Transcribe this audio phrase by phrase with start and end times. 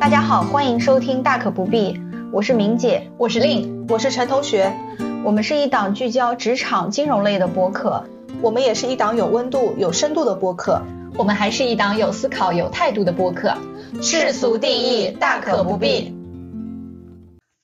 [0.00, 1.92] 大家好，欢迎收听《大可不必》，
[2.32, 4.72] 我是明姐，我是令，我是陈同学。
[5.22, 8.04] 我们是一档聚焦职场金融类的播客，
[8.40, 10.80] 我们也是一档有温度、有深度的播客，
[11.18, 13.52] 我们还是一档有思考、有态度的播客。
[14.00, 16.16] 世俗定义，大可不必。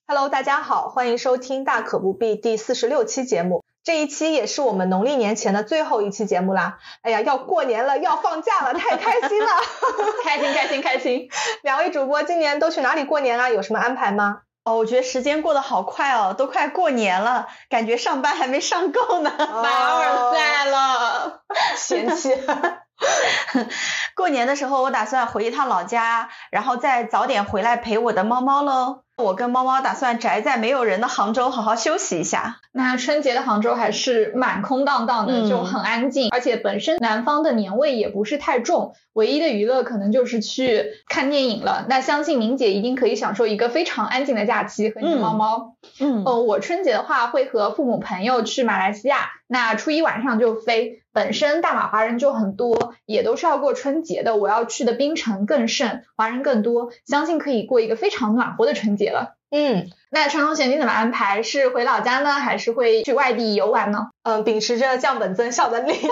[0.07, 3.62] Hello，大家好，欢迎收听《大可不必》第四十六期节目。
[3.85, 6.79] 这一期也是我们农历年前的最后一期节目啦！
[7.03, 9.51] 哎呀，要过年了，要放假了， 太开心了！
[10.23, 11.29] 开心开心开心！
[11.63, 13.51] 两位主播今年都去哪里过年啊？
[13.51, 14.43] 有什么安排吗？
[14.65, 21.43] 哦，我觉得时间过得好快哦，都快过年了，感觉上班还没上够呢，凡尔赛了，
[21.77, 22.39] 嫌弃。
[24.15, 29.03] 过年的时候，我打算回一趟老家，然后再早点回来陪我的猫猫喽。
[29.17, 32.57] 我跟猫猫打算宅在没有人的杭州，好好休息一下。
[32.73, 41.87] 那春节的杭州还是蛮空荡荡的，就很安静，而且本身南方的年味也不是太重，唯一的娱乐可能就是去看电影了。
[41.89, 45.77] 那相信明姐一定可以享受一个非常安静的假期和你的猫猫。
[46.01, 51.02] 嗯，呃，我春节的话会和父母朋友去马来西亚，那初一晚上就飞。
[51.13, 54.37] 本身大马华人就很多，也都是要过春节的。
[54.37, 59.37] 我要去的槟城更甚，华人更多，相信可以过一个非常暖和的春节了。
[59.51, 61.43] 嗯，那陈同学你怎么安排？
[61.43, 64.09] 是回老家呢，还是会去外地游玩呢？
[64.23, 66.11] 嗯，秉持着降本增效的理念，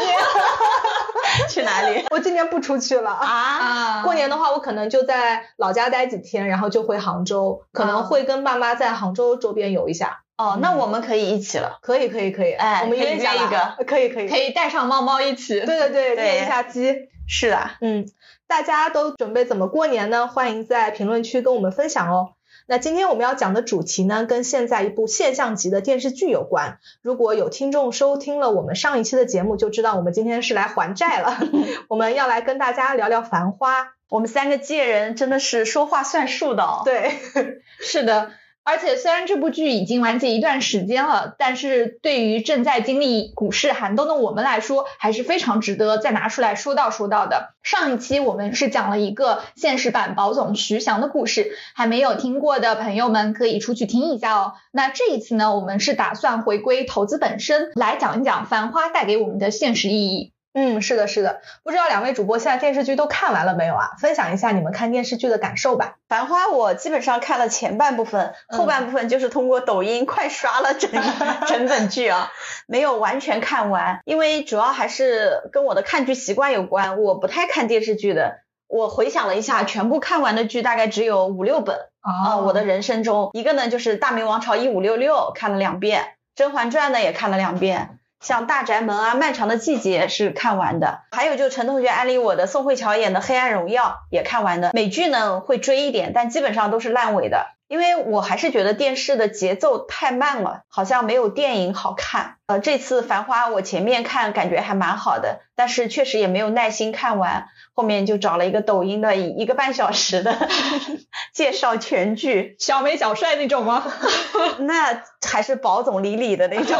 [1.48, 2.04] 去哪里？
[2.10, 4.02] 我今年不出去了啊。
[4.02, 10.20] 过年的话，我可能就在老家待几天，然后就回杭州，可能会跟爸妈在杭州周边游一下。
[10.40, 17.10] 哦，那我们可以一起了，可以可以可以，哎，我们约一个，可以可以，可以带上猫猫一起，对对对，练一下鸡。
[17.28, 18.06] 是的，嗯，
[18.48, 20.26] 大家都准备怎么过年呢？
[20.26, 22.30] 欢迎在评论区跟我们分享哦。
[22.66, 26.78] 那今天我们要讲的主题呢，跟现在一部现象级的电视剧有关。
[27.02, 31.36] 如果有听众收听了我们上一期的节目，就知道我们今天是来还债了。
[31.88, 33.82] 我们要来跟大家聊聊《繁花》。
[34.08, 37.12] 我们三个界人真的是说话算数的，哦对，
[37.80, 38.32] 是的。
[38.62, 47.54] 而且虽然这部剧已经完结一段时间了，但是对于正在经历股市寒冬的我们来说，还是非常值得再拿出来说道说道的。
[47.62, 54.52] 上一期我们是讲了一个现实版宝总徐翔的故事，还没有听过的朋友们可以出去听一下哦。
[54.70, 60.32] 那这一次呢，我们是打算回归投资本身，来讲一讲《繁花》带给我们的现实意义。
[60.52, 63.90] 嗯，是的，是的，不知道两位主播现在电视剧都看完了没有啊？
[64.00, 65.94] 分享一下你们看电视剧的感受吧。
[66.08, 70.90] 繁花我基本上看了前半部分，后半部分就是通过抖音 快刷了整
[71.46, 72.32] 整本剧啊，
[72.66, 78.38] 没有完全看完，因为主要还是跟我的看剧习惯有关，我不太看电视剧的。
[78.66, 86.02] 我回想了一下，全部看完的剧大概只有五六本啊，我的人生中，一个呢就是《大明王朝一五六六》看了两遍，
[86.34, 87.99] 《甄嬛传》呢也看了两遍。
[88.20, 94.70] 像大宅门啊，漫长的季节是看完的，还有就陈同学安利我的宋慧乔演的黑暗荣耀也看完的。
[94.74, 102.36] 美剧呢会追一点，但基本上都是烂尾的，因为我还是觉得电视的节奏太慢了，好像没有电影好看。
[102.46, 110.36] 呃，这次繁花我前面看感觉还蛮好的，但是确实也没有耐心看完，后面就找了一个抖音的一个半小时的
[111.32, 113.84] 介绍全剧，小美小帅那种吗？
[114.58, 116.76] 那还是宝总李李的那种。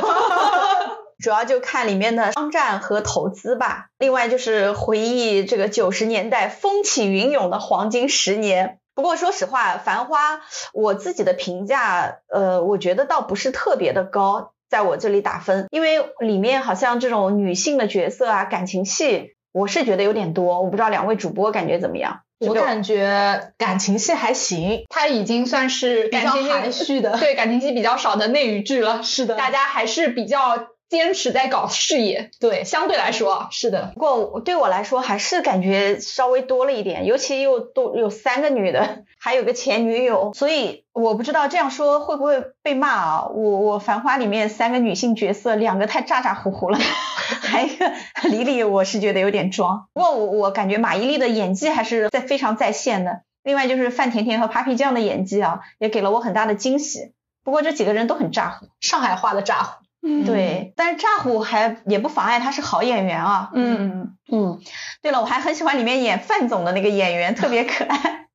[1.20, 8.78] 主要就看里面的商战和投资吧，另外就是回忆这个九十年代风起云涌的黄金十年。
[8.94, 10.36] 不过说实话，《繁花》
[10.74, 20.60] 我自己的评价，呃，我觉得倒不是特别的高，在我这里打分，因为里面好像这种女性的角色啊，感情戏，我是觉得有点多。
[20.60, 22.20] 我不知道两位主播感觉怎么样？
[22.40, 29.02] 我感觉感情戏还行，它已经算是比较含蓄的，对感情戏比较少的内娱剧了。
[29.02, 30.68] 是的，大家还是比较。
[30.90, 33.92] 坚持在搞事业，对，相对来说是的。
[33.94, 43.26] 不过对我来说还是感觉稍微多了一点，尤其又多有三个女的， 还有个前女友，所以我不知道这样说会不会被骂啊？
[43.28, 46.78] 我我繁花里面三个女性角色，两个太咋咋呼呼了，
[47.40, 47.92] 还有一个
[48.24, 49.86] 李李，我是觉得有点装。
[49.94, 53.20] 不过我我感觉马伊琍的演技还是在非常在线的。
[53.44, 57.12] 另外就是范甜甜和 Papi 酱的演技啊，也给了我很大的惊喜。
[57.44, 59.84] 不过这几个人都很咋呼，上海话的咋呼。
[60.24, 63.50] 对，但是诈虎还也不妨碍他是好演员啊。
[63.54, 64.58] 嗯嗯。
[65.02, 68.26] 对了，我还很喜欢里面演范总的那个演员，特别可爱。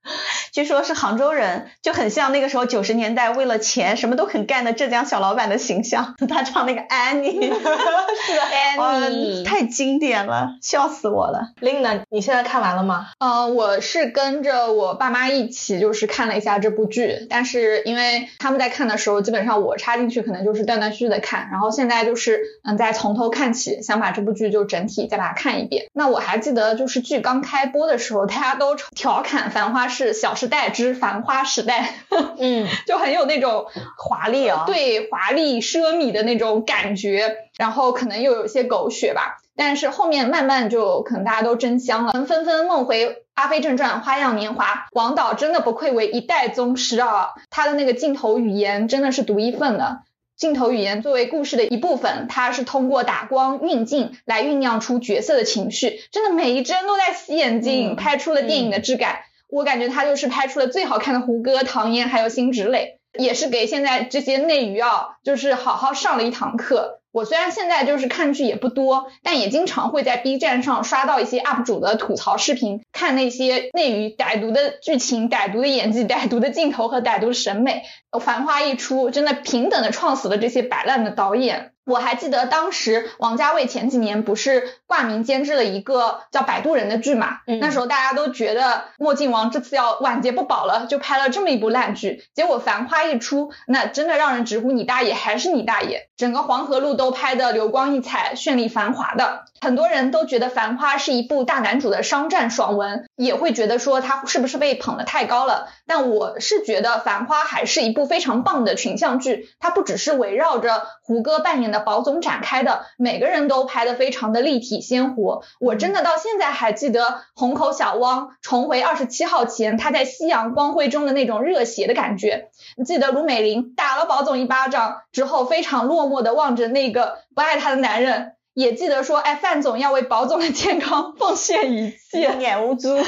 [0.55, 6.15] 据说是杭州人，就很像那个时候九十年代为了钱什么都肯干的浙江小老板的形象。
[6.29, 8.41] 他唱那个 Annie，是的
[8.77, 11.49] ，Annie 太经典了，笑死我了。
[11.59, 12.03] Lina，？
[12.09, 13.07] 你现在看完了吗？
[13.19, 25.87] 呃，我是跟着我爸妈一起，就是看了一下这部剧，但是因为他们在看的时候，基本上我插进去可能就是断断续续的看，然后现在就是嗯，再从头看起，想把这部剧就整体再把它看一遍。
[25.91, 31.93] 那我还记得就是剧刚开播的时候，大家都调侃《繁花》是《小时代之繁花时代》，
[32.37, 33.65] 嗯， 就很有那种
[33.97, 39.37] 华丽啊，对华丽奢靡的那种感觉，然后可能又有一些狗血吧。
[39.57, 47.29] 但是后面慢慢就可能大家都真香了，纷纷梦回《阿飞正传》《花样年华》，王导真的不愧为一代宗师啊！
[47.49, 50.01] 他的那个镜头语言真的是独一份的。
[50.35, 57.95] 镜头语言作为故事的一部分，它是通过打光、运镜来酝酿出角色的情绪，真的每一帧都在洗眼睛，嗯。
[57.95, 59.19] 拍出了电影的质感。
[59.55, 66.99] 我感觉他就是拍出了最好看的胡歌、唐嫣还有辛芷蕾，也是给现在这些内娱啊，就是好好上了一堂课。
[67.13, 77.83] 我虽然现在就是看剧也不多，但也经常会在 B 站上刷到一些 UP 主的吐槽视频，看那些内娱歹毒的剧情、歹毒的演技、歹毒的镜头和歹毒的审美。
[78.19, 81.71] 繁花一出，真的平等的创死了这些摆烂的导演。
[81.85, 92.23] 我还记得当时王家卫前几年不是挂名监制了一个叫《摆渡人》的剧嘛，嗯那时候大家都觉得墨镜王这次要晚节不保了，就拍了这么一部烂剧。
[92.33, 99.45] 结果繁花一出，那真的让人直呼你大爷还是你大爷，整个黄河路都拍的流光溢彩、绚丽繁华的。
[99.65, 105.69] 很多人都觉得《繁花》是一部大男主的商战爽文，也会觉得说他是不是被捧得太高了。
[105.87, 115.41] 但我是觉得《繁花》还是一部非常棒的群像剧，它不只是围绕着胡歌扮演的宝总展开的，每个人都拍得非常的立体鲜活。
[115.59, 122.49] 我真的到现在还记得虹口小汪重回二十七号前，他在夕阳光辉中的那种热血的感觉。
[122.77, 128.33] 你记得卢美玲打了宝总一巴掌之后，非常落寞的望着那个不爱她的男人。
[128.55, 132.97] 也记得说，哎，范总要为保总的健康奉献一切，一眼无珠。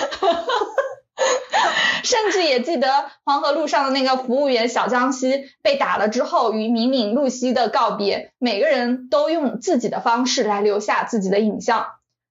[2.04, 11.88] 甚至也记得黄河路上的那个服务员小江西被打了之后与敏敏、露西的告别，每个人都用自己的方式来留下自己的影像。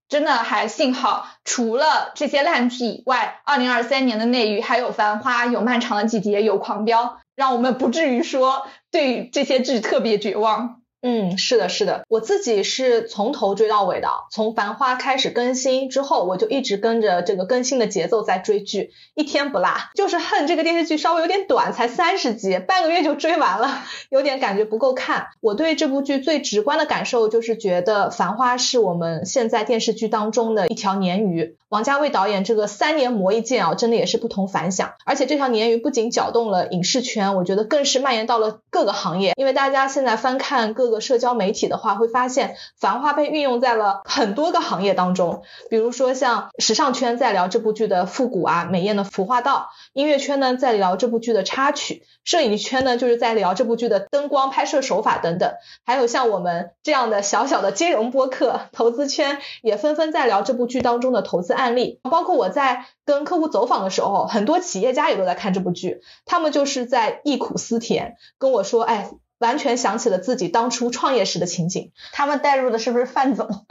[0.09, 7.05] 真的还幸好，除了这些烂剧以外，二零二三年的内娱还有《繁花》，有《漫长的季节》，有《狂飙》，
[7.35, 10.83] 让我们不至于说对这些剧特别绝望。
[11.09, 19.69] 嗯，是的，是的，我自己是从头追到尾的，从《繁花》开始更新之后，我就一直跟着这个更新的节奏在追剧，一天不落。
[19.95, 25.29] 就是恨这个电视剧稍微有点短，才三十集，半个月就追完了，有点感觉不够看。
[25.41, 31.57] 我对这部剧最直观的感受就是觉得《繁花》是我们现在电视剧当中的一条鲶鱼。
[31.69, 34.95] 王家卫导演这个三年磨一剑啊，真的也是不同凡响。
[35.05, 39.35] 而且这条鲶鱼不仅搅动了影视圈，我觉得更是蔓延到了各个行业。
[39.37, 45.43] 因为大家现在翻看各个社交媒体的话，会发现《繁花》被运用在了很多个行业当中。
[45.71, 55.53] 比如说像时尚圈在聊这部剧的复古啊、美艳的服化道；音乐圈呢在聊这部剧的插曲；摄影圈呢就是在聊这部剧的灯光、拍摄手法等等。
[55.85, 62.01] 还有像我们这样的小小的金融播客，投资圈也纷纷在聊这部剧当中的投资案例。
[62.03, 69.11] 包括我在跟客户走访的时候，很多企业家也都在看这部剧，他们就是在忆苦思甜，跟我说，哎。
[69.39, 71.93] 完全想起了自己当初创业时的情景。
[72.13, 73.49] 他们带入的是不是范总？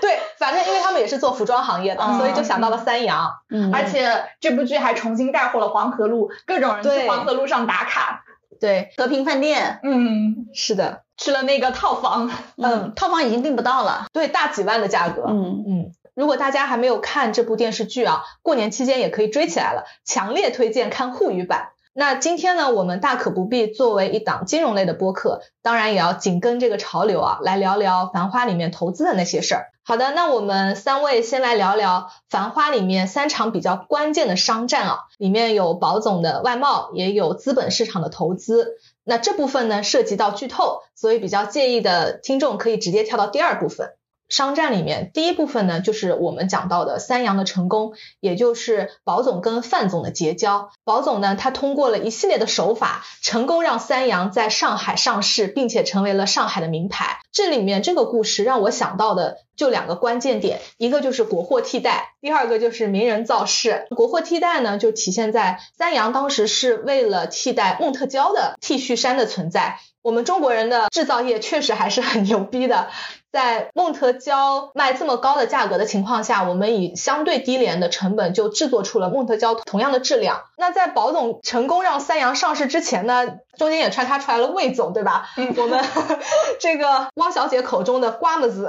[0.00, 3.30] 对，反正因为他们也是做服装行业的，嗯所以就想到了三阳。
[3.50, 8.24] 嗯而且这部剧还重新带火了黄河路，各种人对去黄河路上打卡。
[8.60, 12.30] 对，和平饭店，嗯，是的，去了那个套房。
[12.56, 14.06] 嗯，套房已经订不到了。
[14.12, 15.24] 对，大几万的价格。
[15.26, 21.70] 嗯嗯，如果大家还没有看这部电视剧啊，过年期间也可以追起来了，强烈推荐看沪语版。
[21.94, 29.66] 那今天呢，我们大可不必作为一档金融类的播客，当然也要紧跟这个潮流啊，来聊聊《繁花》里面投资的那些事儿。
[29.84, 38.78] 好的，那我们三位先来聊聊《繁花》里面三场比较关键的商战啊，里面有保总的外贸，也有资本市场的投资。
[39.04, 43.90] 那这部分呢涉及到剧透，所以比较介意的听众可以直接跳到第二部分。
[44.32, 50.70] 商战里面第一部分呢，就是我们讲到的三阳的成功，也就是保总跟范总的结交。
[50.84, 57.20] 保总呢，他通过了一系列的手法，成功让三阳在上海上市，并且成为了上海的名牌。
[57.30, 63.84] 这里面这个故事让我想到的就两个关键点，一个就是国货替代，第二个就是名人造势。
[63.90, 69.78] 国货替代呢，就体现在三阳当时是为了替代梦特娇的 T 恤衫的存在。
[70.00, 72.88] 我们中国人的制造业确实还是很牛逼的。
[73.32, 80.42] 在孟特娇卖这么高的价格的情况下，我们以相对低廉的成本就制作出了孟特娇同样的质量。
[80.58, 85.30] 那在宝总成功让三洋上市之前呢，中间也穿插出来了魏总，对吧？
[85.38, 85.82] 嗯，我们
[86.60, 88.68] 这个汪小姐口中的瓜么子，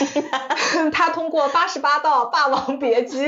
[0.92, 3.26] 他通过八十八道《霸王别姬》。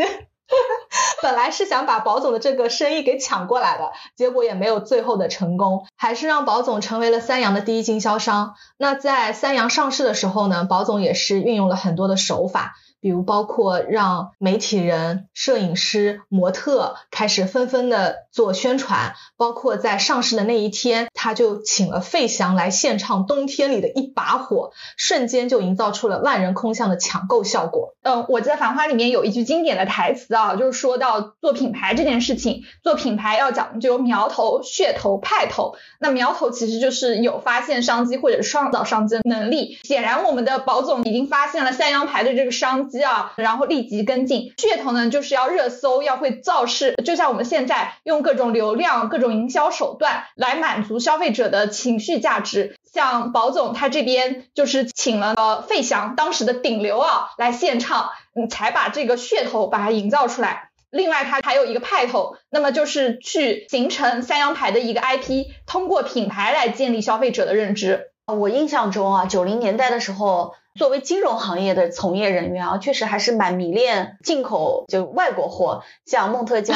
[1.22, 8.54] 本来是想把宝总的这个生意给抢过来的，结果也没有最后的成功，还是让宝总成为了三洋的第一经销商。
[8.76, 12.76] 那在三洋上市的时候呢，宝总也是运用了很多的手法。
[13.00, 27.94] 比如包括让媒体人、摄影师、模特开始纷纷的做宣传，包括在上市的那一天，他就请了费翔来献唱《冬天里的一把火》，瞬间就营造出了万人空巷的抢购效果。
[28.02, 35.76] 嗯，我在《繁花》里面有一句经典的台词啊，就是说到做品牌这件事情，做品牌要讲究苗头、噱头、派头。
[36.00, 39.78] 那苗头其实就是有发现商机或者创造商机的能力。
[39.84, 42.85] 显然，我们的宝总已经发现了三羊牌的这个商。
[42.86, 44.52] 机啊，然后立即跟进。
[44.56, 46.94] 噱头呢，就是要热搜，要会造势。
[47.04, 52.76] 就像我们现在用各种流量、各种营销手段来满足消费者的情绪价值。
[52.92, 58.10] 像宝总他这边就是请了费翔当时的顶流啊来献唱，
[58.50, 60.70] 才把这个噱头把它营造出来。
[60.90, 68.12] 另外，他还有一个派头，那么就是去形成三洋牌的一个 IP，通过品牌来建立消费者的认知。
[68.26, 70.54] 我印象中啊，九零年代的时候。
[70.78, 76.74] 作为金融行业的从业人员啊，确实还是蛮迷恋进口就外国货，像梦特 娇、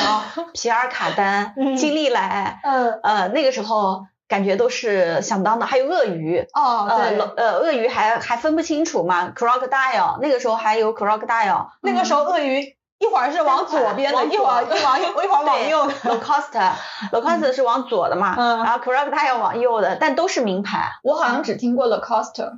[0.54, 22.52] 皮尔卡丹、金利来，嗯呃那个时候感觉都是响当的，还有鳄鱼哦，对，呃鳄鱼还还分不清楚嘛，crocodile 那个时候还有 crocodile，那个时候鳄鱼一会儿是往左边的，一会儿一往一会儿往右，Lacoste，Lacoste 是往左的嘛，然后 crocodile 往右的，但都是名牌，我好像只听过 Lacoste。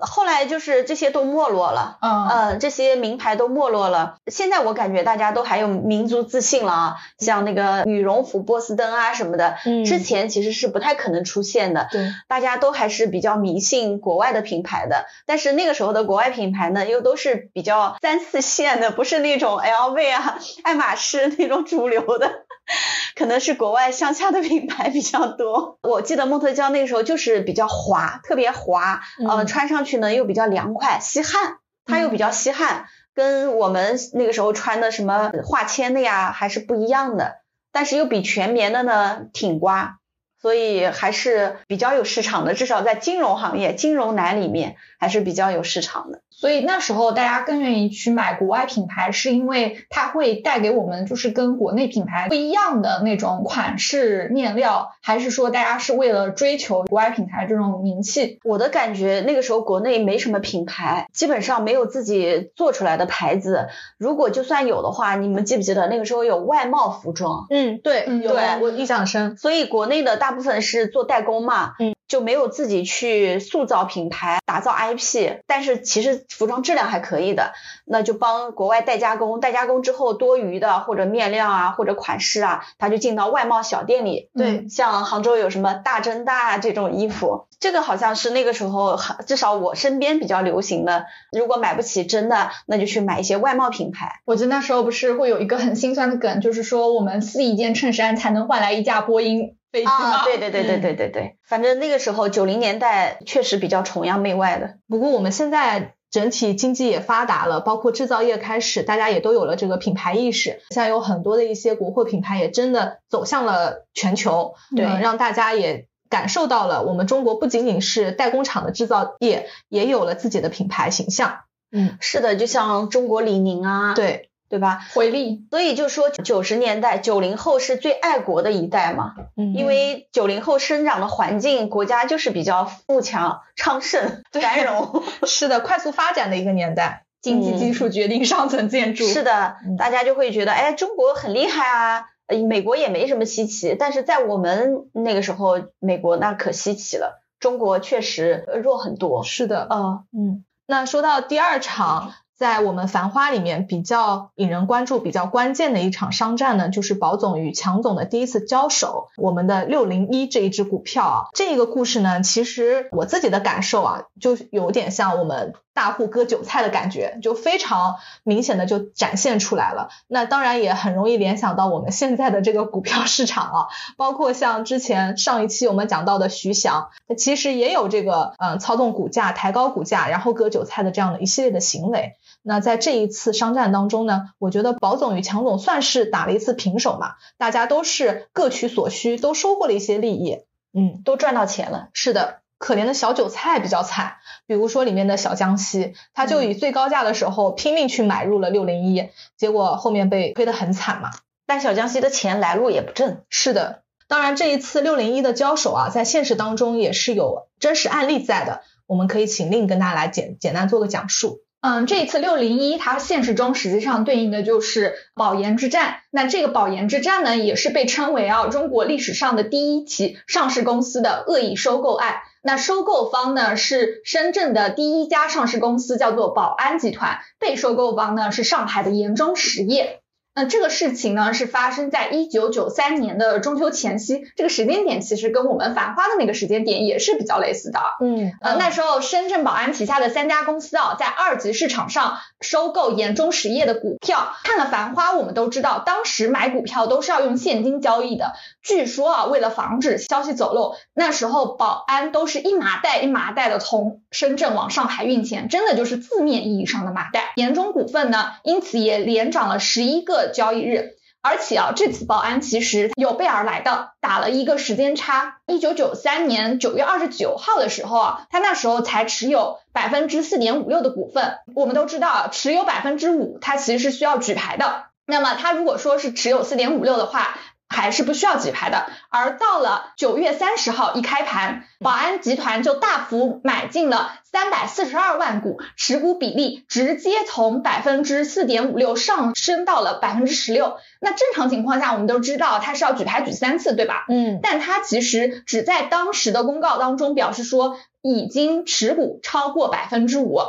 [0.00, 4.16] 后来就是这些都没落了，嗯，这些名牌都没落了。
[4.26, 11.88] 现在我感觉大家都还有民族自信了啊，像那个羽绒服波司登啊什么的，嗯之前其实是不太可能出现的。
[11.90, 22.30] 对，大家都还是比较迷信国外的品牌的，但是那个时候的国外品牌呢，又都是比较三四线的，不是那种 LV 啊、爱马仕那种主流的。
[23.16, 25.78] 可能是国外乡下的品牌比较多。
[25.82, 37.36] 我记得梦特娇那个时候就是比较滑，特别滑，呃，穿上去呢又比较凉快，吸汗，它又比较吸汗，跟我们那个时候穿的什么化纤的呀还是不一样的，
[37.72, 39.98] 但是又比全棉的呢挺刮。
[40.40, 46.22] 所以还是比较有市场的，至少在金融行业、金融男里面还是比较有市场的。
[46.38, 58.38] 所以那时候大家更愿意去买国外品牌，是因为它会带给我们就是跟国内品牌不一样的那种款式、面料，还是说大家是为了追求国外品牌这种名气？
[58.44, 63.66] 我的感觉那个时候国内没什么品牌，基本上没有自己做出来的牌子。
[63.98, 67.48] 如果就算有的话，你们记不记得那个时候有外贸服装？
[67.50, 69.36] 嗯，对，有，我印象深。
[69.36, 70.28] 所以国内的大。
[70.28, 77.52] 大部分是做代工嘛，嗯，就没有自己去塑造品牌、打造 IP，但是其实服装质量还可以的，
[77.84, 94.22] 那就帮国外代加工，代加工之后多余的或者面料啊或者款式啊，他就进到外贸小店里，对，像杭州有什么大真大这种衣服，这个好像是那个时候至少我身边比较流行的，如果买不起真的，那就去买一些外贸品牌。
[94.24, 99.57] 我记得那时候不是会有一个很心酸的梗，就是说我们撕一件衬衫才能换来一架波音。
[99.84, 104.76] 啊，对对对对对对对，反正那个时候九零年代确实比较崇洋媚外的。
[104.88, 110.62] 不过我们现在整体经济也发达了，包括制造业开始，大家也都有了这个品牌意识。
[110.70, 121.40] 现在有很多的一些国货品牌也真的走向了全球，对，让大家也感受到了我们中国不仅仅是代工厂的制造业，也有了自己的品牌形象。
[121.70, 124.27] 嗯，是的，就像中国李宁啊，对。
[124.48, 124.80] 对吧？
[124.94, 142.06] 回力，所以就说九十年代九零后是最爱国的一代嘛，嗯，因为九零后生长的环境，国家就是比较富强、昌盛、繁荣，是的，快速发展的一个年代，经济基础决定上层建筑，是的，大家就会觉得，哎，中国很厉害啊，
[142.48, 150.04] 美国也没什么稀奇，但是在我们那个时候，美国那可稀奇了，中国确实弱很多，是的，嗯。
[150.16, 152.14] 嗯，那说到第二场。
[152.38, 159.08] 在我们《繁花》里面比较引人关注、比较关键的一场商战呢，就是宝总与强总的第一次交手。
[159.16, 169.88] 我们的六零一这一只股票啊，这个故事呢，其实我自己的感受啊，就有点像我们大户割韭菜的感觉，就非常明显的就展现出来了。
[170.06, 173.66] 那当然也很容易联想到我们现在的这个股票市场啊，
[173.96, 182.12] 包括像之前上一期我们讲到的徐翔，其实也有这个嗯操纵股价、抬高股价，然后割韭菜的这样的一系列的行为。
[182.48, 190.38] 那在这一次商战当中呢，我觉得宝总与强总算是打了一次平手嘛，大家都是各取所需，都收获了一些利益，
[190.72, 191.90] 嗯，都赚到钱了。
[191.92, 194.14] 是的，可怜的小韭菜比较惨，
[194.46, 201.10] 比如说里面的小江西，他就以最高价的时候拼命去买入了六零一，结果后面被亏得很惨嘛。
[201.46, 203.20] 但小江西的钱来路也不正。
[203.28, 211.42] 是的，当然这一次六零一的交手啊，在现实当中也是有真实案例在的，我们可以请令跟大家来简简单做个讲述。
[211.60, 215.96] 嗯，这一次六零一它现实中实际上对应的就是保研之战。
[216.10, 222.18] 那这个保研之战呢，也是被称为啊中国历史上的第一起上市公司的恶意收购案。
[222.42, 230.00] 那收购方呢是深圳的第一家上市公司，叫做宝安集团；被收购方呢是上海的延中实业。
[230.38, 237.80] 那这个事情呢，是发生在一九九三年的中秋前夕，这个时间点其实跟我们繁花的那个时间点也是比较类似的。
[238.00, 244.32] 嗯，呃，那时候深圳宝安旗下的三家公司啊，在二级市场上收购盐中实业的股票。
[244.44, 248.34] 看了繁花，我们都知道，当时买股票都是要用现金交易的。
[248.62, 257.32] 据说啊，为了防止消息走漏，那时候保安都是一麻袋一麻袋的从深圳往上海运钱，真的就是字面意义上的麻袋。
[257.34, 260.27] 盐中股份呢，因此也连涨了十一个。
[260.32, 265.38] 交易日，而且啊，这次保安其实有备而来的，打了一个时间差。
[265.46, 271.38] 一九九三年九月二十九号的时候啊，他那时候才持有百分之四点五六的股份。
[271.54, 274.84] 我们都知道啊，持有百分之五，它其实是需要举牌的。
[275.10, 290.78] 那么他如果说是持有四点五六的话，还是不需要举牌的，而到了九月三十号一开盘，宝安集团就大幅买进了三百四十二万股，持股比例直接从百分之四点五六上升到了百分之十六。
[291.00, 294.06] 那正常情况下，我们都知道它是要举牌举三次，对吧？
[294.08, 300.40] 嗯，但它其实只在当时的公告当中表示说已经持股超过百分之五。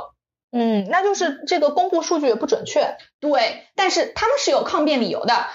[0.51, 2.97] 嗯，那就是这个公布数据也不准确。
[3.19, 5.45] 对，但是他们是有抗辩理由的。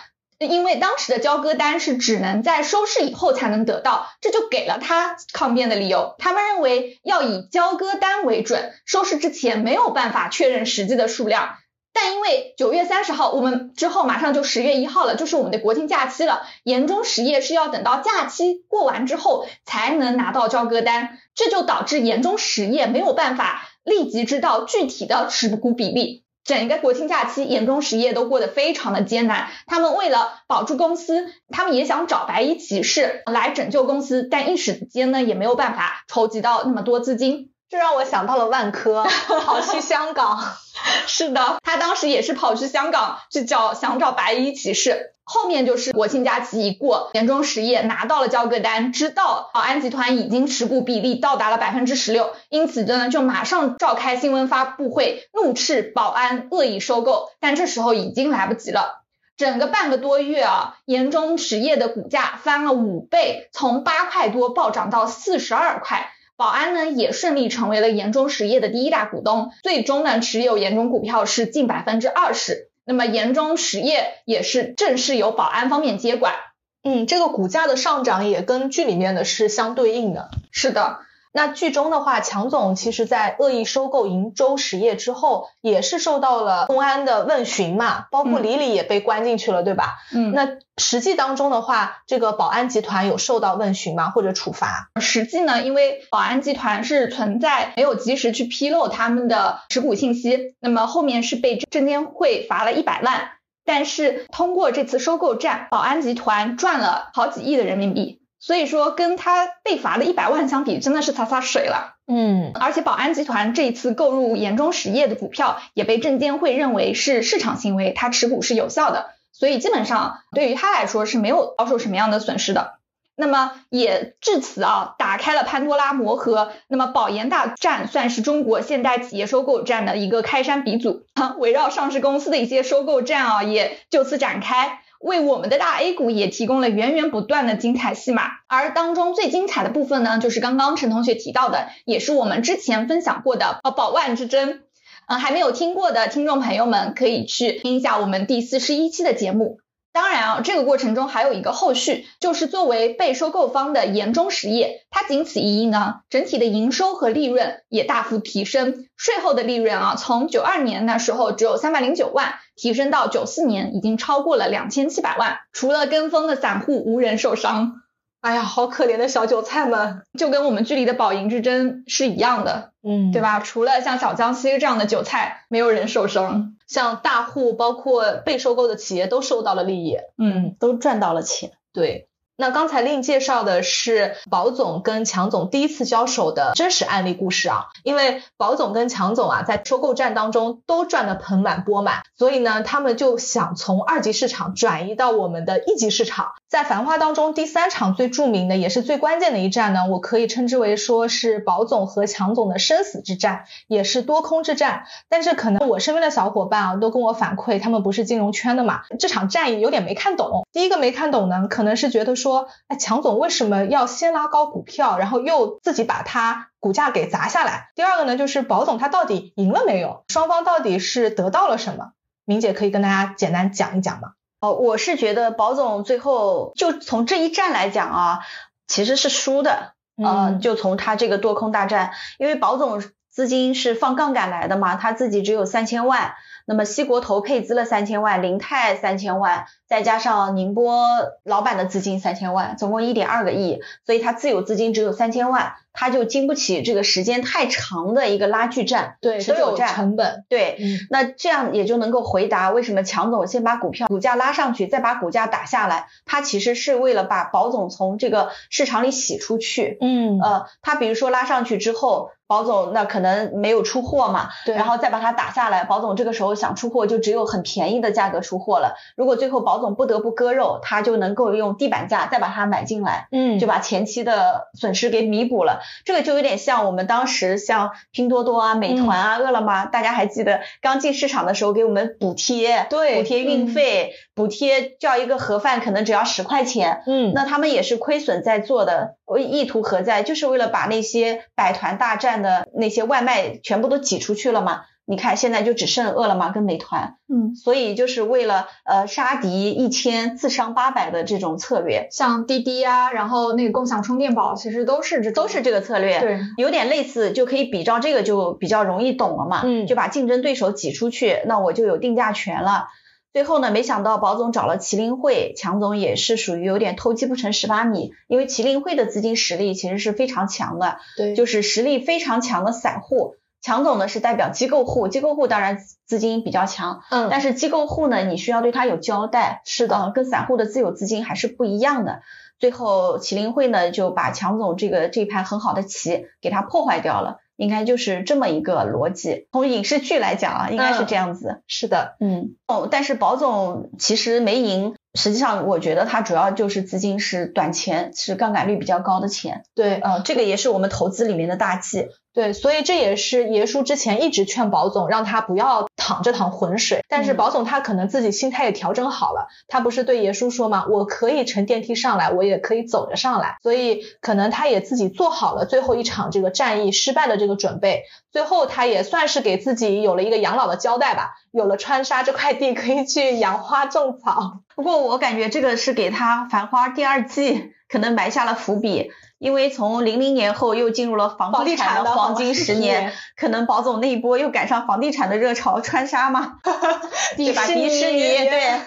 [0.47, 6.15] 因为当时的交割单是只能在收市以后才能得到，这就给了他抗辩的理由。
[6.19, 11.57] 他们认为要以交割单为准，收市之前没有办法确认实际的数量。
[11.93, 16.43] 但因为九月三十号，我们之后马上就十月一号了，就是我们的国庆假期了。
[16.65, 26.24] 研中实业是要等到假期过完之后才能拿到交割单，这就导致研中实业没有办法立即知道具体的持股比例。
[26.45, 29.49] 整个国庆假期，眼中实业都过得非常的艰难。
[29.67, 37.54] 他们为了保住公司，他们也想找白衣骑士来拯救公司，但一时间呢也没有办法筹集到那么多资金。
[37.75, 39.05] 这让我想到了万科
[39.43, 40.41] 跑去香港。
[41.09, 45.11] 是的，他当时也是跑去香港去找想找白衣骑士。
[45.25, 57.31] 后面就是国庆假期一过，年中实业拿到了交割单，知道宝安集团已经持股比例到达了百分之十六，因此呢就马上召开新闻发布会，怒斥宝安恶意收购。
[57.41, 59.03] 但这时候已经来不及了，
[59.37, 66.13] 整个半个多月啊，盐中实业的股价翻了五倍，从八块多暴涨到四十二块。
[66.37, 72.71] 宝安呢也顺利成为了盐中实业的第一大股东，最终呢持有盐中股票是近百分之二十。
[72.85, 76.35] 那么盐中实业也是正式由保安方面接管，
[76.83, 80.29] 嗯，这个股价的上涨也跟剧里面的是相对应的。
[80.51, 80.99] 是的。
[81.37, 89.97] 那剧中的话，强总其实在恶意收购银州实业之后，也是受到了公安的问询嘛，包括李李也被关进去了，对吧？
[90.15, 94.11] 嗯，那实际当中的话，这个保安集团有受到问询吗？
[94.11, 94.91] 或者处罚？
[95.01, 103.31] 实际呢，因为保安集团是存在没有及时去披露他们的持股信息，那么后面是被证监会罚了一百万，
[103.65, 108.21] 但是通过这次收购战，保安集团赚了好几亿的人民币。
[108.47, 111.95] 所以说，跟他被罚的一百万相比，真的是洒洒水了。
[112.07, 122.75] 嗯，而且宝安集团这一次购入盐中实业的股票，也被证监会认为是市场行为，他持股是有效的，所以基本上对于他来说是没有遭受什么样的损失的。
[123.17, 126.53] 那么也至此啊，打开了潘多拉魔盒。
[126.69, 131.07] 那么保研大战算是中国现代企业收购战的一个开山鼻祖，
[131.39, 134.81] 围绕上市公司的一些收购战啊，也就此展开。
[135.05, 144.63] 为我们的大 A 股也提供了源源不断的精彩戏码，而当中最精彩的部分呢，就是刚刚陈同学提到的，也是我们之前分享过的呃宝万之争。
[145.07, 149.59] 嗯，还没有听过的听众朋友们可以去听一下我们第四十一期的节目。
[149.93, 167.83] 当然啊，这个过程中还有一个后续，就是作为被收购方的盐中实业，它仅此一役呢，整体的营收和利润也大幅提升，税后的利润啊，从九二年那时候只有三百零九万，提升到九四年已经超过了两千七百万，除了跟风的散户，无人受伤。
[168.21, 173.21] 哎呀，好可怜的小韭菜们，就跟我们剧里的宝盈之争是一样的，嗯对？
[173.21, 173.41] 吧？
[173.41, 176.55] 除了像小江西这样的韭菜，没有人受伤。
[176.67, 179.99] 像大户，包括被收购的企业都受到了利益。
[180.17, 181.51] 嗯，都赚到了钱。
[181.75, 196.33] 对，那刚才另介绍的是宝总跟强总第一次交手的真实案例故事啊，因为宝总跟强总啊在收购战当中都赚得盆满钵满，所以呢，他们就想从二级市场转移到我们的一级市场。
[196.49, 204.85] 在《繁花》当中，第三场最著名的也是最关键的一战呢，我可以称之为说是宝总和强总的生死之战，也是多空之战。
[205.09, 210.47] 但是可能我身边的小伙伴啊，都跟我反馈，他们不是金融圈的嘛，这场战役有点没看懂。
[210.53, 217.71] 第一个没看懂呢，可能是觉得说，哎，强总为什么要先拉高股票，然后又自己把它股价给砸下来？
[217.75, 220.05] 第二个呢，就是宝总他到底赢了没有？
[220.09, 221.93] 双方到底是得到了什么？
[222.25, 224.13] 明姐可以跟大家简单讲一讲吗？
[224.41, 228.21] 哦，我是觉得宝总最后就从这一战来讲啊，
[228.67, 229.75] 其实是输的。
[229.97, 236.15] 呃，嗯就从他这个多空大战，因为宝总资金是放杠杆来的嘛，他自己只有三千万，
[236.47, 240.87] 那么西国投配资了三千万，林泰三千万，再加上宁波
[241.23, 249.75] 老板的资金三千万，总共一点二个亿，所以他自有资金只有三千万，他就经不起这个时间太长的一个拉锯战，对，持久战。
[249.75, 250.25] 成本。
[250.29, 259.79] 对，嗯那这样也就能够回答为什么强总先把股票股价拉上去，再把股价打下来，他其实是为了把宝总从这个市场里洗出去。
[259.81, 268.77] 嗯呃，他比如说拉上去之后，宝总那可能没有出货嘛，对，然后再把它打下来，宝总这个时候想出货就只有很便宜的价格出货了。
[268.97, 273.09] 如果最后宝总不得不割肉，他就能够用地板价再把它买进来。
[273.13, 275.61] 嗯就把前期的损失给弥补了。
[275.85, 286.83] 这个就有点像我们当时像拼多多啊、美团啊、饿了么，大家还记得刚进市场的时候给我们补贴，对补贴运嗯费，补贴叫一个盒饭可能只要十块钱。
[286.87, 290.03] 嗯那他们也是亏损在做的，意图何在？
[290.03, 294.63] 就是为了把那些百团大战的那些外卖全部都挤出去了嘛。
[294.87, 306.01] 你看现在就只剩饿了么跟美团，嗯，所以就是为了呃杀敌一千自伤八百的这种策略，像滴滴啊，然后那个共享充电宝，其实都是这种都是这个策略。
[306.01, 309.41] 对，有点类似，就可以比照这个就比较容易懂了嘛。
[309.43, 312.69] 嗯就把竞争对手挤出去，那我就有定价权了。
[313.15, 323.15] 最后呢，没想到宝总找了麒麟会，强总也是属于有点偷鸡不成蚀把米，因为麒麟会的资金实力其实是非常强的，对，就是实力非常强的散户。
[323.41, 332.01] 强总呢是代表机构户，机构户当然资金比较强，嗯，但是机构户呢，你需要对他有交代，是的，呃，跟散户的自有资金还是不一样的。
[332.41, 339.27] 最后麒麟会呢就把强总这个这盘很好的棋给他破坏掉了，应该就是这么一个逻辑。
[339.33, 341.43] 从影视剧来讲啊，应该是这样子。
[341.47, 349.45] 是的，嗯，哦，但是宝总其实没赢，实际上我觉得他主要就是资金是短钱，是杠杆率比较高的钱。
[349.55, 351.89] 对，呃，这个也是我们投资里面的大忌。
[352.15, 357.17] 对，所以这也是爷叔之前一直劝宝总让他不要淌这趟浑水，但是嗯。
[357.17, 374.41] 宝总他可能自己心态也调整好了，他不是对爷叔说嘛，我可以乘电梯上来，我也可以走着上来，所以可能他也自己做好了最后一场这个战役失败的这个准备，最后他也算是给自己有了一个养老的交代吧，有了川沙这块地可以去养花种草。
[374.55, 386.39] 不过我感觉这个是给他《繁花》第二季可能埋下了伏笔，因为从零零年后又进入了房房地产产的黄金十年年，， 可能宝总那一波又赶上房地产的热潮，穿沙嘛，
[387.19, 387.45] 对吧？
[387.49, 388.61] 迪士尼对，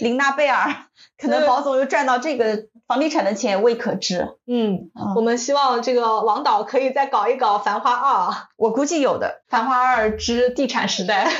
[0.00, 0.86] 琳娜贝尔，
[1.18, 1.46] 可能对。
[1.46, 4.36] 宝总又赚到这个房地产的钱未可知。
[4.46, 8.32] 嗯，嗯我们希望这个王导可以再搞一搞《繁花二》。
[8.56, 11.26] 我估计有的，《繁花二之地产时代》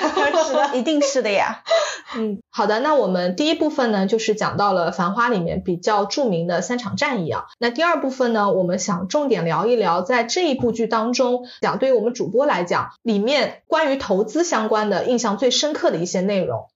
[0.47, 1.63] 是的，一定是的呀。
[2.17, 7.47] 嗯，好的，那我们第一部分呢，就是讲到了《繁花》里面比较著名的三场战役啊。
[7.59, 16.69] 那第二部分呢，我们想重点聊一聊，在这一部剧当中，讲对于我们主播来讲，里面关于投资相关的印象最深刻的一些内容。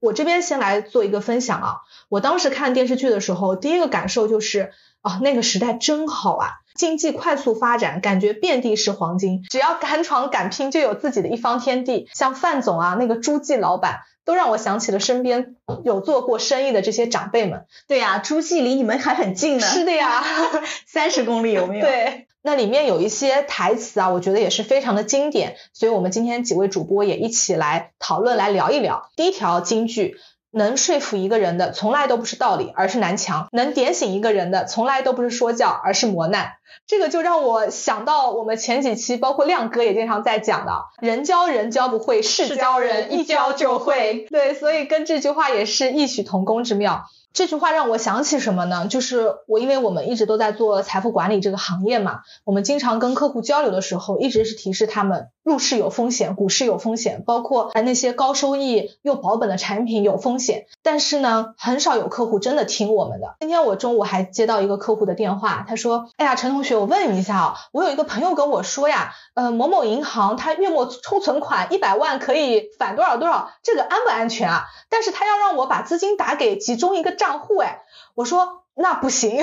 [0.00, 4.72] 我这边先来做一个分享啊，我当时看电视剧的时候，第一个感受就是
[5.06, 12.08] 啊，那个时代真好啊，经济快速发展，感觉遍地是黄金，只要敢闯敢拼，就有自己的一方天地。
[12.12, 17.66] 像范总啊，那个诸暨老板，都让我想起了身边有做过生意的这些长辈们。
[17.86, 20.24] 对呀、诸暨离你们还很近呢，是的呀，
[20.88, 22.26] 三十公里有没有？， 对。
[22.42, 29.08] 那里面有一些台词啊，我觉得也是非常的经典，所以我们今天几位主播也一起来讨论，来聊一聊。
[29.14, 30.16] 第一条金句。
[30.56, 36.52] 能说服一个人的，从来都不是道理，而是南墙；能点醒一个人的，从来都不是说教，而是磨难。
[36.86, 44.26] 这个就让我想到我们前几期，包括亮哥也经常在讲的“人教人教不会，事教人一教就会”。
[44.30, 47.04] 对，所以跟这句话也是异曲同工之妙。
[47.34, 48.86] 这句话让我想起什么呢？
[48.88, 60.66] 就是我，因为我们一直都在做财富管理这个行业嘛，我们经常跟客户交流的时候，一直是提示他们入市有风险，股市有风险，包括哎那些高收益又保本的产品有风险。
[60.82, 63.36] 但是呢，很少有客户真的听我们的。
[63.38, 74.64] 今天我中午还接到一个客户的电话，他说：“哎呀，陈同学，我问你一下啊，我有一个朋友跟我说呀，呃，某某银行他月末抽存款一百万可以返多少多少，这个安不安全啊？
[74.90, 77.82] 但是他要让我把资金打给其中一个账户，哎，
[78.16, 79.42] 我说。”那不行，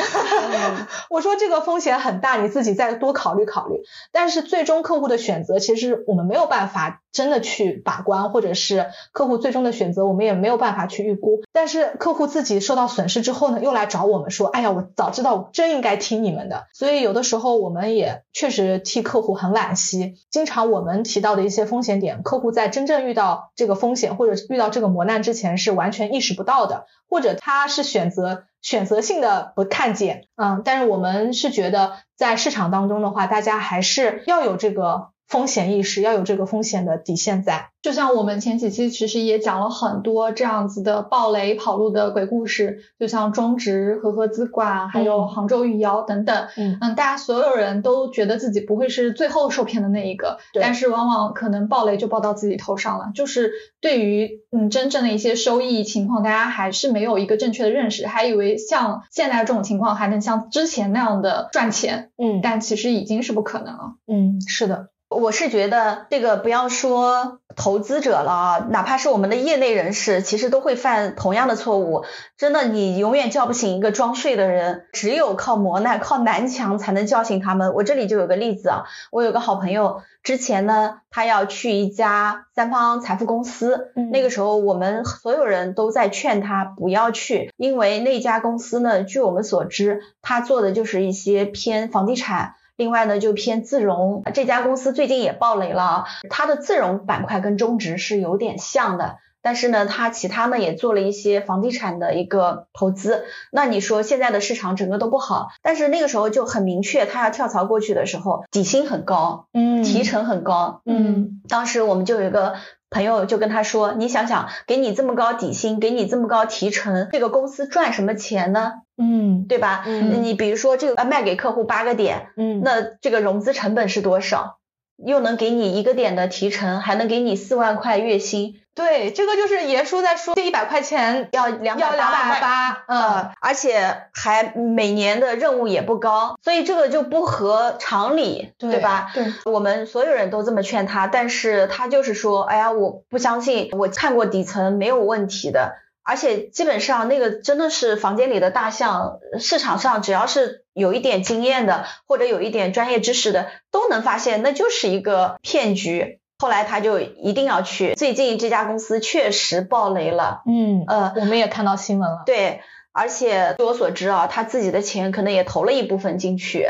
[1.09, 3.81] 我说这个风险很大，你自己再多考虑考虑。
[4.11, 11.41] 但是最终客户的选择，其实我们没有办法真的去把关，或者是客户最终的选择，我们也没有办法去预估。
[11.51, 20.13] 但是客户自己受到损失之后呢，又来找我们说：“哎呀，我早知道，我真应该听你们的。”所以有的时候我们也确实替客户很惋惜。
[20.29, 28.43] 经常我们提到的一些风险点，客户在真正遇到这个风险或者遇到这个磨难之前是完全意识不到的，或者他是选择。
[28.63, 37.71] 选择性的不看见，嗯，但是我们是觉得在市场当中的话，大家还是要有这个风险意识，要有这个风险的底线在。
[37.81, 46.47] 就像我们前几期其实也讲了很多这样子的暴雷跑路的鬼故事，就像中植、和合资管，还有杭州余姚等等。
[46.55, 53.11] 嗯嗯，大家所有人都觉得自己不会是最后受骗的那一个，对但是往往可能暴雷就暴到自己头上了。
[53.15, 63.95] 就是对于嗯真正的一些收益情况，大家还是没有一个正确的认识，还以为像现在这种情况还能像之前那样的赚钱，嗯但其实已经是不可能了。
[64.07, 72.03] 嗯，是的，我是觉得这个不要说投资者了啊，哪怕是我们的业内人士，其实都会犯同样的错误。
[72.37, 77.73] 真的，你永远叫不醒一个装睡的人，只有靠磨难、靠南墙才能叫醒他们。
[77.73, 92.55] 我这里就有个例子啊，我有个好朋友，之前呢，他要去一家三方财富公司，嗯那个时候我们所有人都在劝他不要去，因为那家公司呢，据我们所知，他做的就是一些偏房地产。
[92.75, 103.25] 另外呢，就偏自融，这家公司最近也爆雷了啊，它的自融板块跟中植是有点像的，但是呢，它其他呢也做了一些房地产的一个投资。
[103.51, 112.55] 那你说现在的市场整个都不好，但是那个时候就很明确，他要跳槽过去的时候，底薪很高，嗯提成很高，嗯当时我们就有一个
[112.89, 118.82] 朋友就跟他说，你想想，给你这么高底薪，给你这么高提成，这个公司赚什么钱呢？
[118.97, 119.83] 嗯对吧？
[119.87, 124.59] 嗯你比如说这个呃卖给客户八个点，嗯那这个融资成本是多少？
[125.03, 139.09] 又能给你一个点的提成，还能给你四万块月薪，对，这个就是爷叔在说，这一百块钱要两要两百八，嗯呃，而且还每年的任务也不高，所以这个就不合常理，对吧？
[139.15, 156.19] 对，我们所有人都这么劝他，但是他就是说，哎呀，我不相信，我看过底层没有问题的，而且基本上那个真的是房间里的大象，市场上只要是有一点经验的或者有一点专业知识的，都能发现那就是一个骗局。
[156.39, 162.59] 后来他就一定要去，最近这家公司确实爆雷了，嗯呃，我们也看到新闻了，对，
[162.91, 166.67] 而且据我所知啊，他自己的钱可能也投了一部分进去，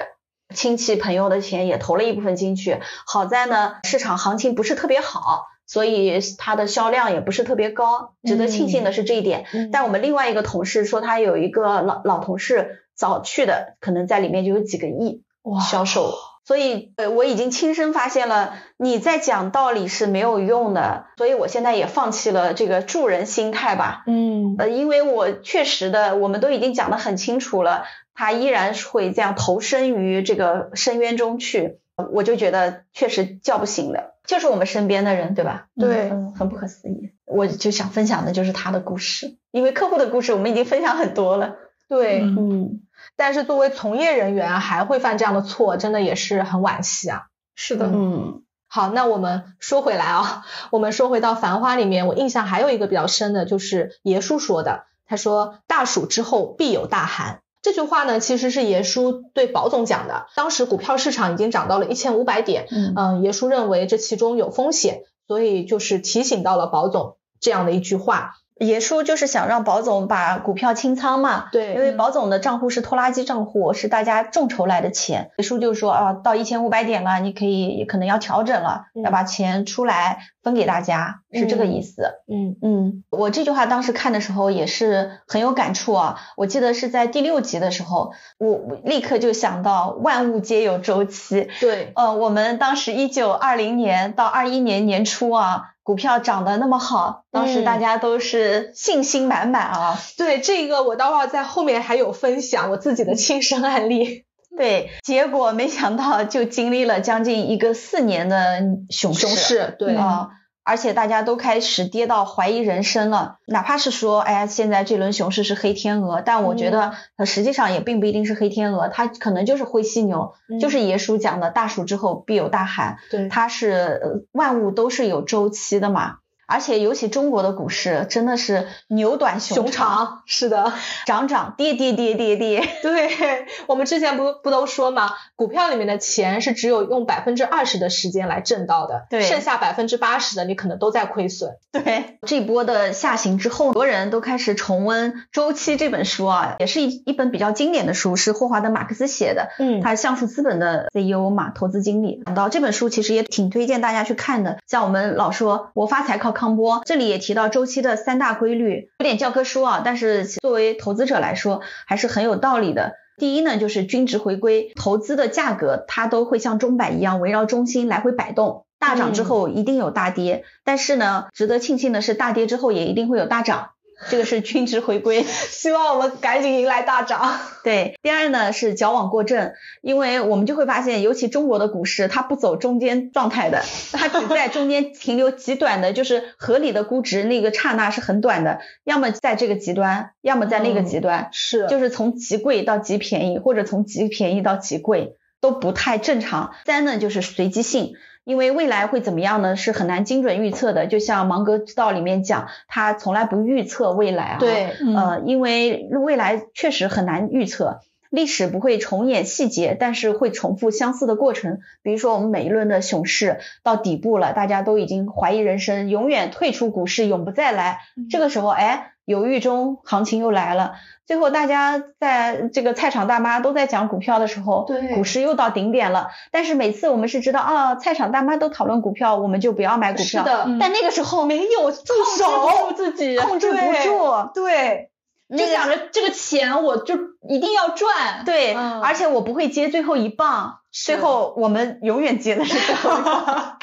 [0.54, 2.82] 亲戚朋友的钱也投了一部分进去。
[3.08, 8.14] 好在呢，市场行情不是特别好，所以它的销量也不是特别高。
[8.24, 9.46] 值得庆幸的是这一点。
[9.54, 16.14] 嗯但我们另外一个同事说，他有一个老老同事早去的，可能在里面就有几个亿哇销售。
[16.46, 21.06] 所以，呃，我已经亲身发现了，你在讲道理是没有用的。
[21.16, 24.04] 所以我现在也放弃了这个助人心态吧。
[24.08, 31.78] 嗯呃，因为我确实的，我们都已经讲得很清楚了，他依然会这样投身于这个深渊中去，
[32.12, 35.68] 我就觉得确实叫不醒的，就是我们身边的人，对吧？
[35.76, 37.12] 对嗯，很不可思议。
[37.26, 41.56] 我就想分享的就是他的故事，因为客户的故事我们已经分享很多了。
[41.90, 42.82] 对，嗯嗯，
[43.16, 47.24] 但是作为从业人员还会犯这样的错，真的也是很惋惜啊。
[47.56, 57.42] 是的，嗯好，那我们说回来啊，我们说回到《繁花》里面，我印象还有一个比较深的，就是爷叔说的，他说大暑之后必有大寒。
[57.64, 60.28] 这句话呢，其实是爷叔对保总讲的。
[60.36, 68.36] 当时股票市场已经涨到了一千五百点，嗯嗯，爷叔认为这其中有风险，所以就是提醒到了保总这样的一句话。
[68.60, 75.32] 爷叔就是想让保总把股票清仓嘛，对因为保总的账户是拖拉机账户，是大家众筹来的钱。
[75.38, 82.04] 爷叔就说啊，到一千五百点了，你可以可能要调整了，嗯要把钱出来分给大家，是这个意思。
[82.28, 86.20] 嗯嗯，我这句话当时看的时候也是很有感触啊。
[86.38, 91.50] 我记得是在第六集的时候，我我立刻就想到万物皆有周期。
[91.60, 100.00] 对，呃，我们当时一九二零年到二一年年初啊，股票涨得那么好，当时嗯大家都是信心满满啊。
[100.18, 104.26] 对这个我待会儿在后面还有分享我自己的亲身案例。
[104.56, 109.22] 对，结果没想到就经历了将近一个四年的熊市。
[109.22, 110.30] 熊市，对，啊、
[110.64, 113.38] 而且大家都开始跌到怀疑人生了。
[113.46, 126.18] 哪怕是说，哎呀，现在这轮熊市是黑天鹅，但我觉得它实际上也并不一定是黑天鹅，它可能就是灰犀牛，嗯就是爷叔讲的“大暑之后必有大寒”，对，它是呃万物都是有周期的嘛。
[126.48, 130.74] 而且尤其中国的股市真的是牛短熊熊长，是的。
[131.06, 132.68] 涨涨跌跌跌跌跌。
[132.82, 141.52] 对我们之前不不都说嘛，股票里面的钱是只有用百分之二十的时间来挣到的，对剩下百分之八十的你可能都在亏损。
[141.72, 149.50] 对，这波的下行之后，很多人都开始重温《周期》这本书啊，也是一一本比较经典的书，是霍华德·马克思写的。
[149.60, 152.22] 嗯他是橡树资本的 CEO 嘛，投资经理。
[152.26, 154.58] 讲到这本书，其实也挺推荐大家去看的。
[154.68, 162.96] 像我们老说“我发财靠康波”，这里也提到周期的三大规律，有点教科书啊，但是作为投资者来说，还是很有道理的。
[163.16, 173.70] 第一呢，就是均值回归，投资的价格它都会像钟摆一样围绕中心来回摆动，大涨之后一定有大跌，但是呢，值得庆幸的是，大跌之后也一定会有大涨，
[174.10, 175.24] 这个是均值回归。
[175.50, 177.40] 希望我们赶紧迎来大涨。
[177.64, 183.64] 对，第二呢是矫枉过正，因为我们就会发现，尤其中国的股市，它不走中间状态的，
[183.94, 196.54] 它只在中间停留极短的，就是合理的估值那个刹那是很短的，要么在这个极端，要么在那个极端，是就是从极贵到极便宜，或者从极便宜到极贵，都不太正常。
[196.66, 197.94] 三呢就是随机性。
[198.26, 199.56] 因为未来会怎么样呢？
[199.56, 200.88] 是很难精准预测的。
[200.88, 204.38] 就像《芒格之道》里面讲，他从来不预测未来啊。
[204.40, 211.60] 对，嗯呃，因为未来确实很难预测，历史不会重演细节，但是会重复相似的过程。
[211.82, 217.80] 比如说，我们每一轮的熊市到底部了，大家都已经怀疑人生，永远退出股市，永不再来。
[218.10, 220.74] 这个时候，哎，犹豫中行情又来了。
[221.06, 226.08] 最后，大家在这个菜场大妈都在讲股票的时候，对股市又到顶点了。
[226.32, 230.06] 但是每次我们是知道啊，菜场大妈都讨论股票，我们就不要买股票。
[230.06, 234.30] 是的，嗯但那个时候没有住手，控制自己，控制不对住。
[234.34, 234.92] 对，
[235.38, 236.96] 就想着这个钱我就
[237.28, 243.58] 一定要赚，对，嗯而且我不会接最后一棒，最后我们永远接的是最后一棒。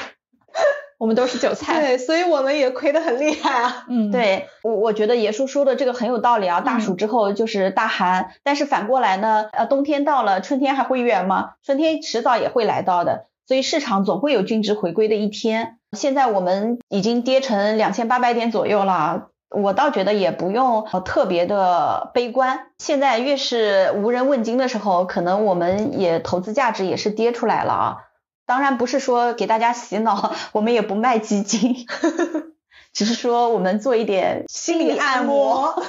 [1.01, 1.81] 我们都是韭菜。
[1.81, 3.85] 对，所以我们也亏得很厉害啊。
[3.89, 6.61] 嗯，对我，我觉得爷叔说的这个很有道理啊。
[6.61, 11.53] 大暑之后就是大寒，但是反过来呢，呃，冬天到了，春天还会远吗？
[11.65, 15.79] 春天迟早也会来到的，所以市场总会有均值回归的一天。
[15.97, 19.29] 现在我们已经跌成两千八百点左右了。
[19.49, 22.67] 我倒觉得也不用呃特别的悲观。
[22.77, 27.97] 现在越是无人问津的时候，可能我们也投资价值也是跌出来了啊。
[28.51, 31.87] 当然不是说给大家洗脑，我们也不卖基金，
[32.91, 35.81] 只是说我们做一点心理按摩，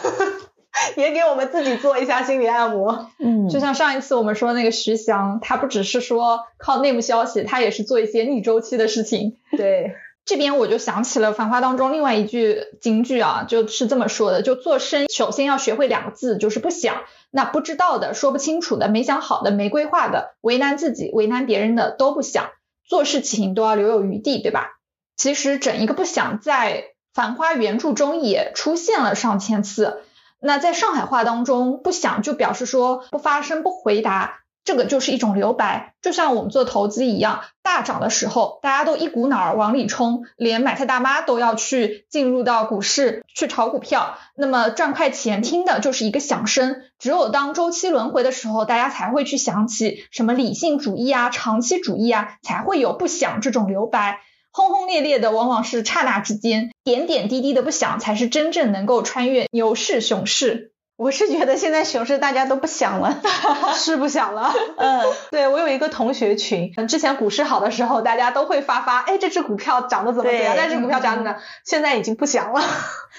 [0.95, 3.11] 也给我们自己做一下心理按摩。
[3.19, 9.39] 嗯，就像上一次我们说那个徐翔，他不只是说靠内幕消息，他也是做一些逆周期的事情。
[9.57, 17.03] 对，这边我就想起了《繁花》当中另外一句金句啊，就是这么说的：就做生意，首先要学会两个字，就是不想。
[17.31, 22.51] 那不知道的、说不清楚的、没想好的、没规划的、为难自己、为难别人的都不想。
[22.85, 24.79] 做事情都要留有余地，对吧？
[25.17, 26.81] 其实整一个不想在
[27.15, 30.03] 《繁花》原著中也出现了上千次。
[30.41, 35.95] 那在上海话当中，不想就表示说不发声、不回答，这个就是一种留白。
[36.03, 44.19] 就像我们做投资一样，大涨的时候，大家都一股脑儿往里冲，连买菜大妈都要去进入到股市去炒股票。
[44.37, 46.83] 那么赚快钱听的就是一个响声。
[46.99, 54.21] 只有当周期轮回的时候，大家才会去想起什么理性主义啊、长期主义啊，才会有不想这种留白。
[54.55, 60.72] 轰轰烈烈的往往是刹那之间，点点滴滴的不想，才是真正能够穿越牛市熊市。
[61.03, 63.21] 我是觉得现在熊市大家都不想了，
[63.75, 64.55] 是不想了。
[64.79, 72.63] 嗯，对我有一个同学群，之前股市好的时候，大家都会发发，哎，这只股票涨得怎么样，那只股票涨得怎么样，现在已经不想了。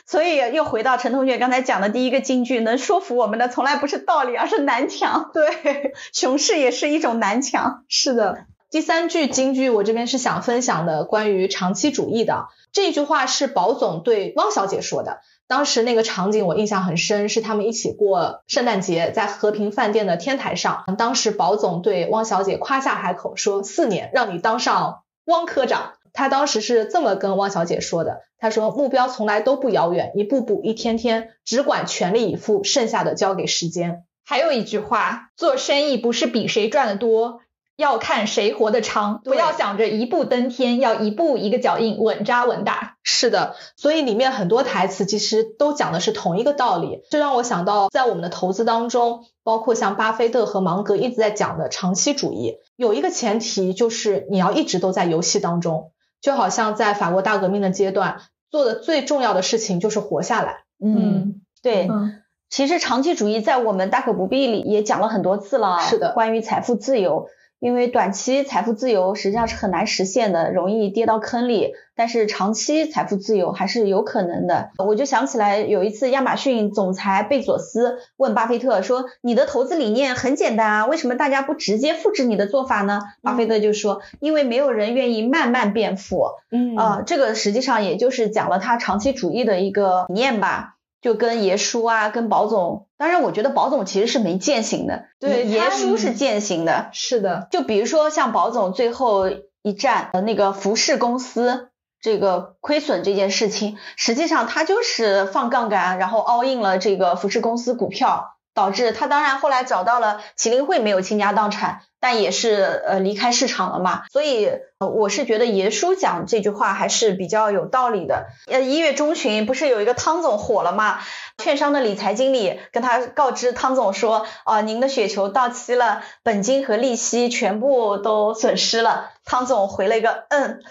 [0.06, 5.32] 所以又回到陈同学刚才讲的第一个金句，能说服我们的从来不是道理，而是南墙。
[5.34, 7.84] 对， 熊市也是一种南墙。
[7.90, 8.46] 是的。
[8.72, 15.20] 第三句金句，我这边是想分享的，关于长期主义的这句话是保总对汪小姐说的。
[15.48, 20.84] 当时那个场景我印象很深，是他们一起过圣诞节，在和平饭店的天台上。
[20.98, 25.94] 当时保总对汪小姐夸下海口，说四年让你当上汪科长。
[26.14, 34.04] 他当时是这么跟汪小姐说的，他说目标从来都不遥远，一步步一天天，只管全力以赴，剩下的交给时间。
[34.24, 37.42] 还有一句话，做生意不是比谁赚的多，
[37.76, 39.22] 要看谁活得长。
[39.24, 42.98] 不要想着一步登天，要一步一个脚印，稳扎稳打。
[43.04, 60.64] 是的，所以里面很多台词其实都讲的是同一个道理，这让我想到在我们的投资当中，包括像巴菲特和芒格一直在讲的长期主义，有一个前提就是你要一直都在游戏当中，就好像在法国大革命的阶段做的最重要的事情就是活下来。
[60.84, 61.88] 嗯，对。
[61.88, 62.20] 嗯
[62.50, 67.28] 其实长期主义在我们大可不必里也讲了很多次了，是的关于财富自由。
[67.64, 71.72] 因为短期财富自由实际上是很难实现的，容易跌到坑里。
[71.96, 74.72] 但是长期财富自由还是有可能的。
[74.86, 96.90] 我就想起来有一次，亚马逊总裁贝佐斯问巴菲特说：“你的投资理念很简单啊，为什么大家不直接复制你的做法呢？”巴菲特就说：“因为没有人愿意慢慢变富。”嗯啊、这个实际上也就是讲了他长期主义的一个理念吧，就跟爷叔啊，跟宝总，当然我觉得宝总其实是没践行的，对爷叔是践行的。
[96.94, 99.30] 是的，就比如说像宝总最后
[99.62, 101.70] 一战呃那个服饰公司
[102.02, 108.38] 这个亏损这件事情，实际上他就是放杠杆，然后 all in 了这个服饰公司股票。
[108.54, 114.04] 导致他当然后来找到了麒麟会没有倾家荡产，但也是呃离开市场了嘛。
[114.12, 118.28] 所以我是觉得爷叔讲这句话还是比较有道理的。
[118.48, 121.00] 呃，一月中旬不是有一个汤总火了嘛？
[121.40, 129.10] 券商的理财经理跟他告知汤总说，啊、您的雪球到期了，本金和利息全部都损失了。
[129.26, 130.62] 汤总回了一个嗯，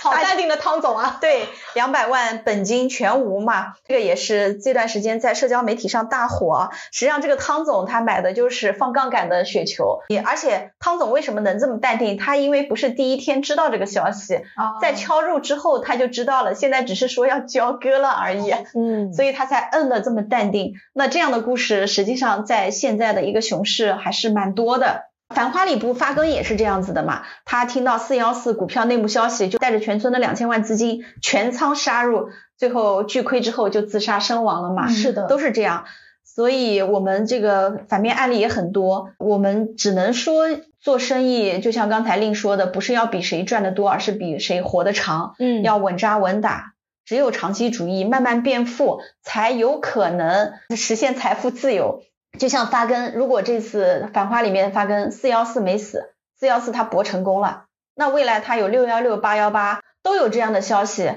[0.00, 1.18] 好 淡定的汤总啊。
[1.20, 6.70] 对，两百万本金全无嘛，这个也是这段时间在社交媒体上大火。
[6.90, 12.16] 实际上，这个汤总他买的就是放杠杆的雪球，也而且汤总为什么能这么淡定？
[12.16, 14.40] 他因为不是第一天知道这个消息，
[14.80, 18.54] 在敲入之后他就知道了，现在只是说要交割了而已。
[18.74, 20.72] 嗯所以他才摁的这么淡定。
[20.94, 25.11] 那这样的故事，实际上在现在的一个熊市还是蛮多的。
[25.32, 34.88] 繁花里不发根也是这样子的嘛，他听到四幺四股票内幕消息，就带着全村的两千万资金全仓杀入，最后巨亏之后就自杀身亡了嘛。
[34.88, 35.84] 是的都是这样。
[36.24, 40.46] 所以我们这个反面案例也很多，我们只能说
[40.80, 45.34] 做生意，就像刚才令说的，不是要比谁赚得多，而是比谁活得长。
[45.38, 46.72] 嗯要稳扎稳打。
[47.04, 52.02] 只有长期主义，慢慢变富，才有可能实现财富自由。
[52.38, 57.64] 就像发根，如果这次繁花里面发根四幺四没死，四幺四它搏成功了，
[57.94, 61.12] 那未来它有六幺六、八幺八都有这样的消息，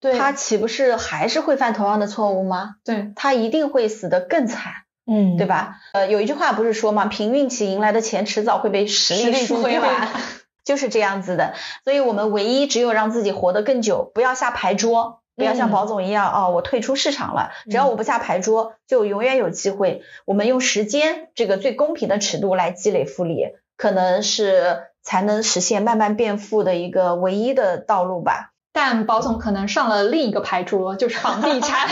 [0.00, 2.76] 对它岂不是还是会犯同样的错误吗？
[2.84, 4.72] 对，它一定会死得更惨，
[5.06, 5.46] 嗯对？
[5.46, 5.76] 吧？
[5.92, 7.06] 呃，有一句话不是说吗？
[7.06, 10.08] 凭运气赢来的钱，迟早会被实实力力输推完完，
[10.64, 11.54] 就是这样子的。
[11.84, 15.20] 所以我们唯一只有让自己活得更久，不要下牌桌。
[15.40, 17.50] 不要像嗯保总一样、哦，我退出市场了。
[17.70, 20.02] 只要我不下牌桌，就永远有机会。
[20.26, 28.52] 我们用时间这个最公平的尺度来积累复利，可能是才能实现慢慢变富的一个唯一的道路吧。
[28.72, 31.88] 但宝总可能上了另一个牌桌，就是房地产，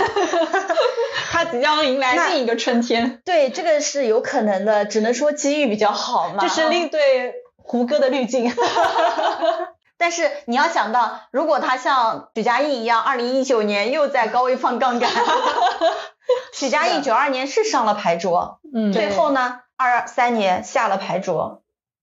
[1.32, 3.20] 他即将迎来另一个春天。
[3.24, 6.38] 对，这个是有可能的，只能说机遇比较好嘛。
[6.40, 8.52] 这是另对胡歌的滤镜。
[9.98, 15.10] 但是你要想到，如果他像许家印一样，二零一九年又在高位放杠杆，
[16.54, 21.62] 许家印九二年是上了牌桌，嗯最后呢，二三年下了牌桌，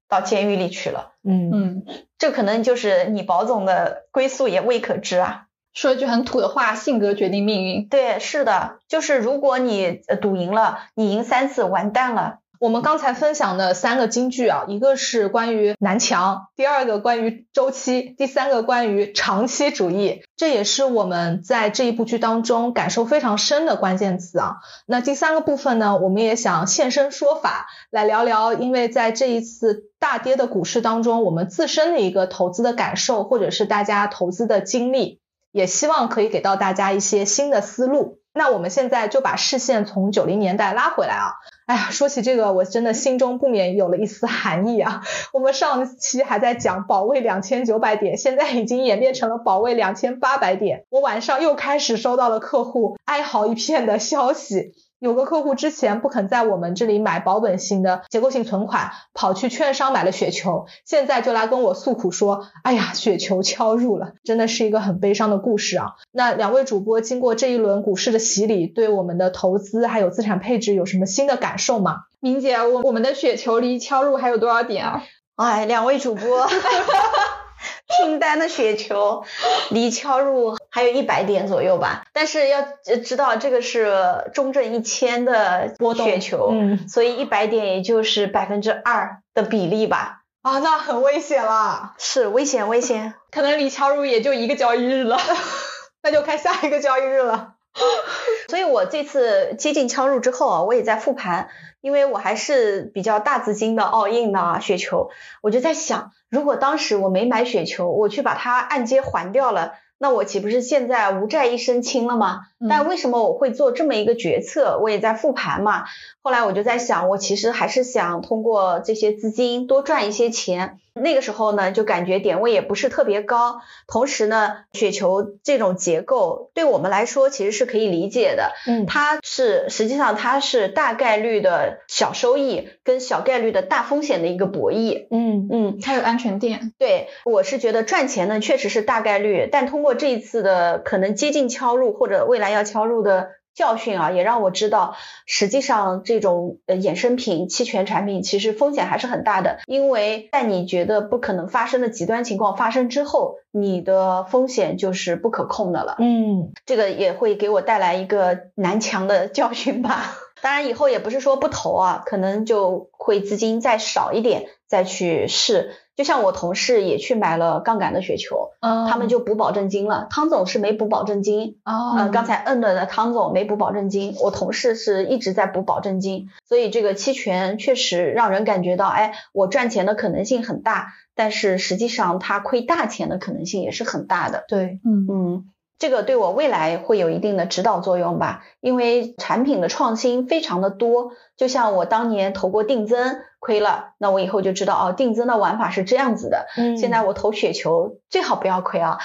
[0.09, 1.13] 到监狱里去了。
[1.23, 1.85] 嗯嗯，
[2.19, 5.43] 这可能就是你保总的归宿也未可知啊。
[5.73, 7.87] 说一句很土的话，性格决定命运。
[7.89, 12.39] 对，是的，就是如果你呃赌赢了，你赢三次完蛋了。
[12.60, 24.58] 我们刚才分享的三个金句啊，一个是关于南墙，第二个关于周期，第三个关于长期主义，这也是我们在这一部剧当中感受非常深的关键词啊。
[24.86, 35.20] 那第三个部分呢，我们也想现身说法，来聊聊，因为在这一次大跌的股市当中，我们自身的一个投资的感受，或者是大家投资的经历，
[35.51, 38.20] 也希望可以给到大家一些新的思路。
[38.36, 41.31] 那我们现在就把视线从九零年代拉回来啊。
[41.65, 45.01] 哎呀，说起这个，我真的心中不免有了一丝寒意啊。
[45.33, 50.83] 我们上期还在讲保卫两千九百点，现在已经演变成了保卫两千八百点。
[50.89, 54.73] 我晚上又开始收到了客户哀嚎一片的消息。
[54.99, 72.03] 有个客户之前不肯在我们这里买保本型的结构性存款，跑去券商买了雪球，现在就来跟我诉苦说：“哎呀，雪球敲入了，真的是一个很悲伤的故事啊。”那两位主播经过这一轮股市的洗礼，对我们的投资还有资产配置有什么新的感受吗？
[72.19, 75.03] 明姐，我我们的雪球离敲入还有多少点啊？
[75.35, 76.47] 哎，两位主播。
[77.97, 79.24] 拼单的雪球
[79.70, 82.62] 离敲入还有一百点左右吧，但是要
[83.03, 90.22] 知道这个是中证一千的雪球，嗯，所以一百点也就是百分之二的比例吧。
[90.41, 95.18] 啊，那很危险了，是危险危险， 可能离敲入也就一个交易日了，
[96.03, 97.55] 那就看下一个交易日了。
[98.49, 101.49] 所以我这次接近敲入之后啊，我也在复盘，
[101.82, 105.09] 因为我还是比较大资金的 all in 的雪球，
[105.41, 109.73] 我就在想，如果当时我没买雪球，我去把它按揭还掉了。
[109.97, 112.41] 那我岂不是现在无债一身轻了吗？
[112.69, 114.78] 但为什么我会做这么一个决策？
[114.82, 115.86] 我也在复盘嘛。
[116.21, 120.80] 后来我就在想，我其实还是想通过这些资金多赚一些钱。
[120.95, 128.53] 那个时候呢，就感觉点位也不是特别高，同时呢，雪球这种结构对我们来说其实是可以理解的。
[128.65, 135.07] 嗯，它是实际上它是大概率的小收益跟小概率的大风险的一个博弈。
[135.11, 136.71] 嗯嗯，它有安全垫。
[136.77, 143.29] 对，我是觉得赚钱呢确实是大概率，但通过这一次的可能接近敲入或者未来要敲入的。
[143.56, 144.95] 教训啊，也让我知道，
[145.26, 155.95] 实际上这种呃衍生品、期权产品其实风险还是很大的，因为在你觉得不可能发生的极端情况发生之后，你的风险就是不可控的了。
[155.99, 160.18] 嗯，这个也会给我带来一个南墙的教训吧。
[160.41, 165.72] 当然以后也不是说不投啊，可能就会资金再少一点再去试。
[165.95, 170.07] 就像我同事也去买了杠杆的雪球，他们就补保证金了。
[170.09, 176.28] 汤总是没补保证金，哦，刚才摁了的汤总没补保证金，我同事是一直在补保证金。
[176.43, 184.43] 所以这个期权确实让人感觉到，哎，我赚钱的可能性很大，但是实际上它亏大钱的可能性也是很大的。
[184.49, 185.51] 对，嗯嗯。
[185.78, 191.11] 这个对我未来会有一定的指导作用吧，因为产品的创新非常的多。
[191.36, 196.47] 就像我当年投过定增亏了，那我以后就知道哦，定增的玩法是这样子的。
[196.55, 198.99] 嗯，现在我投雪球最好不要亏啊，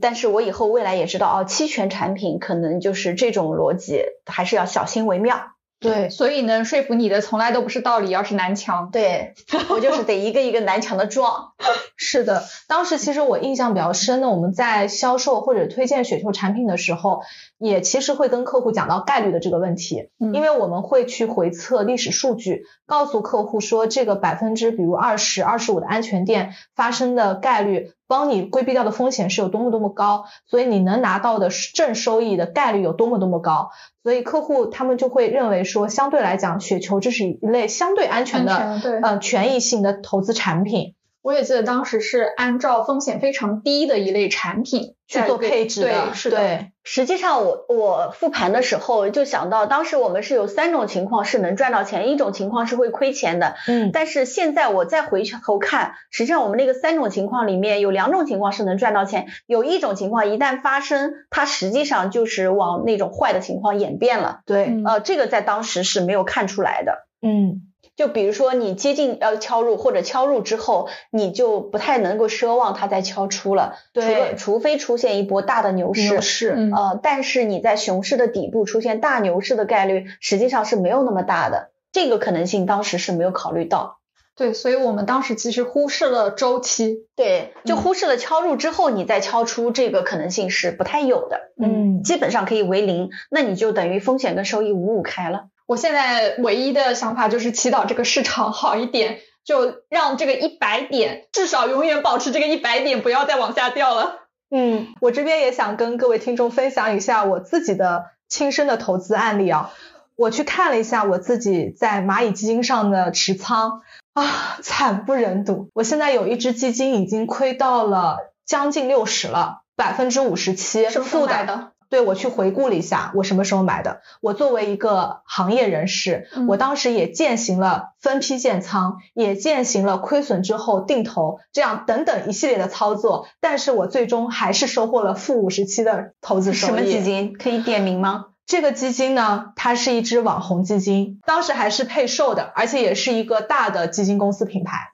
[0.00, 5.36] 但是我以后未来也知道哦，期权产品可能就是这种逻辑，还是要小心为妙。
[5.80, 8.90] 对，所以呢说服你的从来都不是道理，而是南墙。
[8.90, 9.34] 对
[9.70, 11.52] 我就是得一个一个南墙的撞。
[11.96, 17.22] 是的，当时其实我印象比较深的，我们在销售或者推荐雪球产品的时候，
[17.58, 33.70] 也其实会跟客户讲到概率的这个问题，因为我们会去回测历史数据，告诉客户说这个百分之比如二十二十五的安全店发生的概率，帮你规避掉的风险是有多么多么高，所以你能拿到的正收益的概率有多么多么高，
[34.02, 40.94] 所以客户他们就会认为说，相对来讲，雪球这是一类相对安全的，对，呃，权益性的投资产品。
[41.22, 46.66] 我也记得当时是按照风险非常低的一类产品去做配置的，对，是的。
[46.84, 53.56] 实际上，我我复盘的时候就想到，当时我们是有三种情况是能赚到钱，一种情况是会亏钱的。
[53.66, 53.90] 嗯。
[53.92, 64.40] 但是现在我再回头看，实际上我们那个三种情况里面有两种情况是能赚到钱，有一种情况一旦发生，它实际上就是往那种坏的情况演变了。
[64.46, 64.72] 对。
[64.86, 67.06] 呃，这个在当时是没有看出来的。
[67.20, 67.67] 嗯。
[67.98, 83.98] 就比如说你接近要敲入或者敲入之后，你就不太能够奢望它再敲出了，对，除非出现一波大的牛市，牛市，呃，但是你在熊市的底部出现大牛市的概率实际上是没有那么大的，这个可能性当时是没有考虑到。
[84.36, 95.46] 对，所以我们当时其实忽视了周期，对，就忽视了敲入之后你再敲出这个可能性是不太有的，嗯，基本上可以为零，那你就等于风险跟收益五五开了。
[95.68, 104.16] 我现在唯一的想法就是祈祷这个市场好一点，就让这个一百点至少永远保持这个一百点，不要再往下掉了。
[104.50, 109.70] 嗯，我这边也想跟各位听众分享一下我自己的亲身的投资案例啊。
[110.16, 113.82] 我去看了一下我自己在蚂蚁基金上的持仓
[114.14, 115.68] 啊，惨不忍睹。
[115.74, 118.16] 我现在有一只基金已经亏到了
[118.46, 121.72] 将近六十了，百分之五十七是负的。
[121.90, 124.00] 对我去回顾了一下，我什么时候买的？
[124.20, 133.26] 我作为一个行业人士，我当时也践行了分批建仓，也践行了亏损之后定投，这样等等一系列的操作。
[133.40, 136.70] 但是我最终还是收获了负五十七的投资收益。
[136.70, 137.32] 什么基金？
[137.32, 138.26] 可以点名吗？
[138.46, 144.92] 这个基金呢，它是一只网红基金，当时还是配售的，而且也是一个大的基金公司品牌。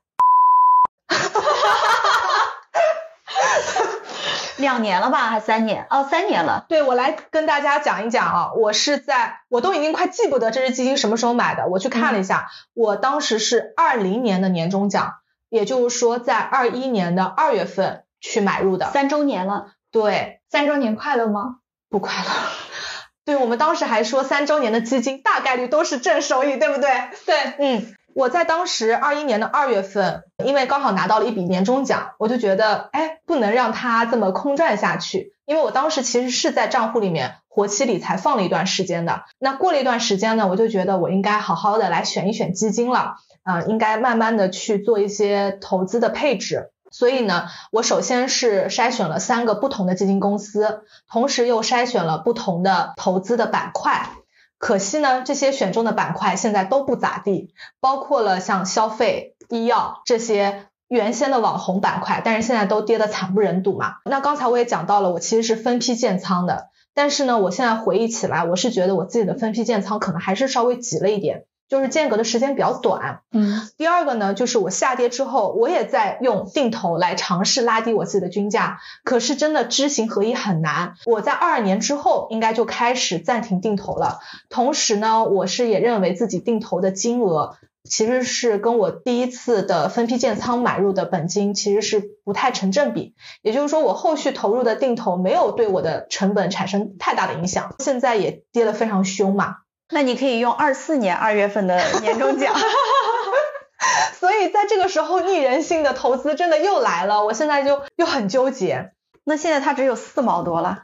[4.65, 5.87] 两年了吧，还三年？
[5.91, 6.65] 哦，三年了。
[6.69, 15.13] 对，我来跟大家讲一讲啊，我是在，我都已经快记不得这只基金什么时候买的，我去看了一下，我当时是二零年的年终奖，
[15.51, 19.73] 也就是说在二一年的二月份去买入的，三周年了。
[19.93, 21.59] 对，三周年快乐吗？
[21.89, 22.31] 不快乐。
[23.25, 26.91] 对，我们当时还说三周年的基金大概率都是正收益，对不对？
[27.27, 27.95] 对，嗯。
[28.15, 35.35] 我在当时二一年的二月份，因为刚好拿到了一笔年终奖，我就觉得，哎，不能让它这么空转下去。
[35.47, 39.25] 因为我当时其实是在账户里面活期理财放了一段时间的。
[39.39, 46.71] 那过了一段时间呢，我就觉得我应该好好的来选一选基金了，啊，应该慢慢的去做一些投资的配置。
[46.91, 54.11] 所以呢，我首先是筛选了三个不同的基金公司，同时又筛选了不同的投资的板块。
[54.59, 63.97] 可惜呢，这些选中的板块现在都不咋地，包括了像消费、医药这些原先的网红板块，但是现在都跌得惨不忍睹嘛。
[64.05, 71.45] 那刚才我也讲到了，我其实是分批建仓的，但是呢，我现在回忆起来，我是觉得我自己的分批建仓可能还是稍微急了一点。
[71.69, 73.69] 就是间隔的时间比较短，嗯。
[73.77, 80.95] 第二个呢，就是我下跌之后，我也在用定投来尝试拉低我自己的均价，可是真的知行合一很难。
[81.07, 99.57] 我在二二年之后应该就开始暂停定投了，同时呢，我是也认为自己定投的金额其实是跟我第一次的分批建仓买入的本金其实是不太成正比，也就是说我后续投入的定投没有对我的成本产生太大的影响，现在也跌得非常凶嘛。
[99.95, 102.53] 那你可以用二四年二月份的年终奖，
[104.19, 108.91] 所以在这个时候逆人性的投资真的又来了，我现在就又很纠结。
[109.23, 110.83] 那现在它只有四毛多了，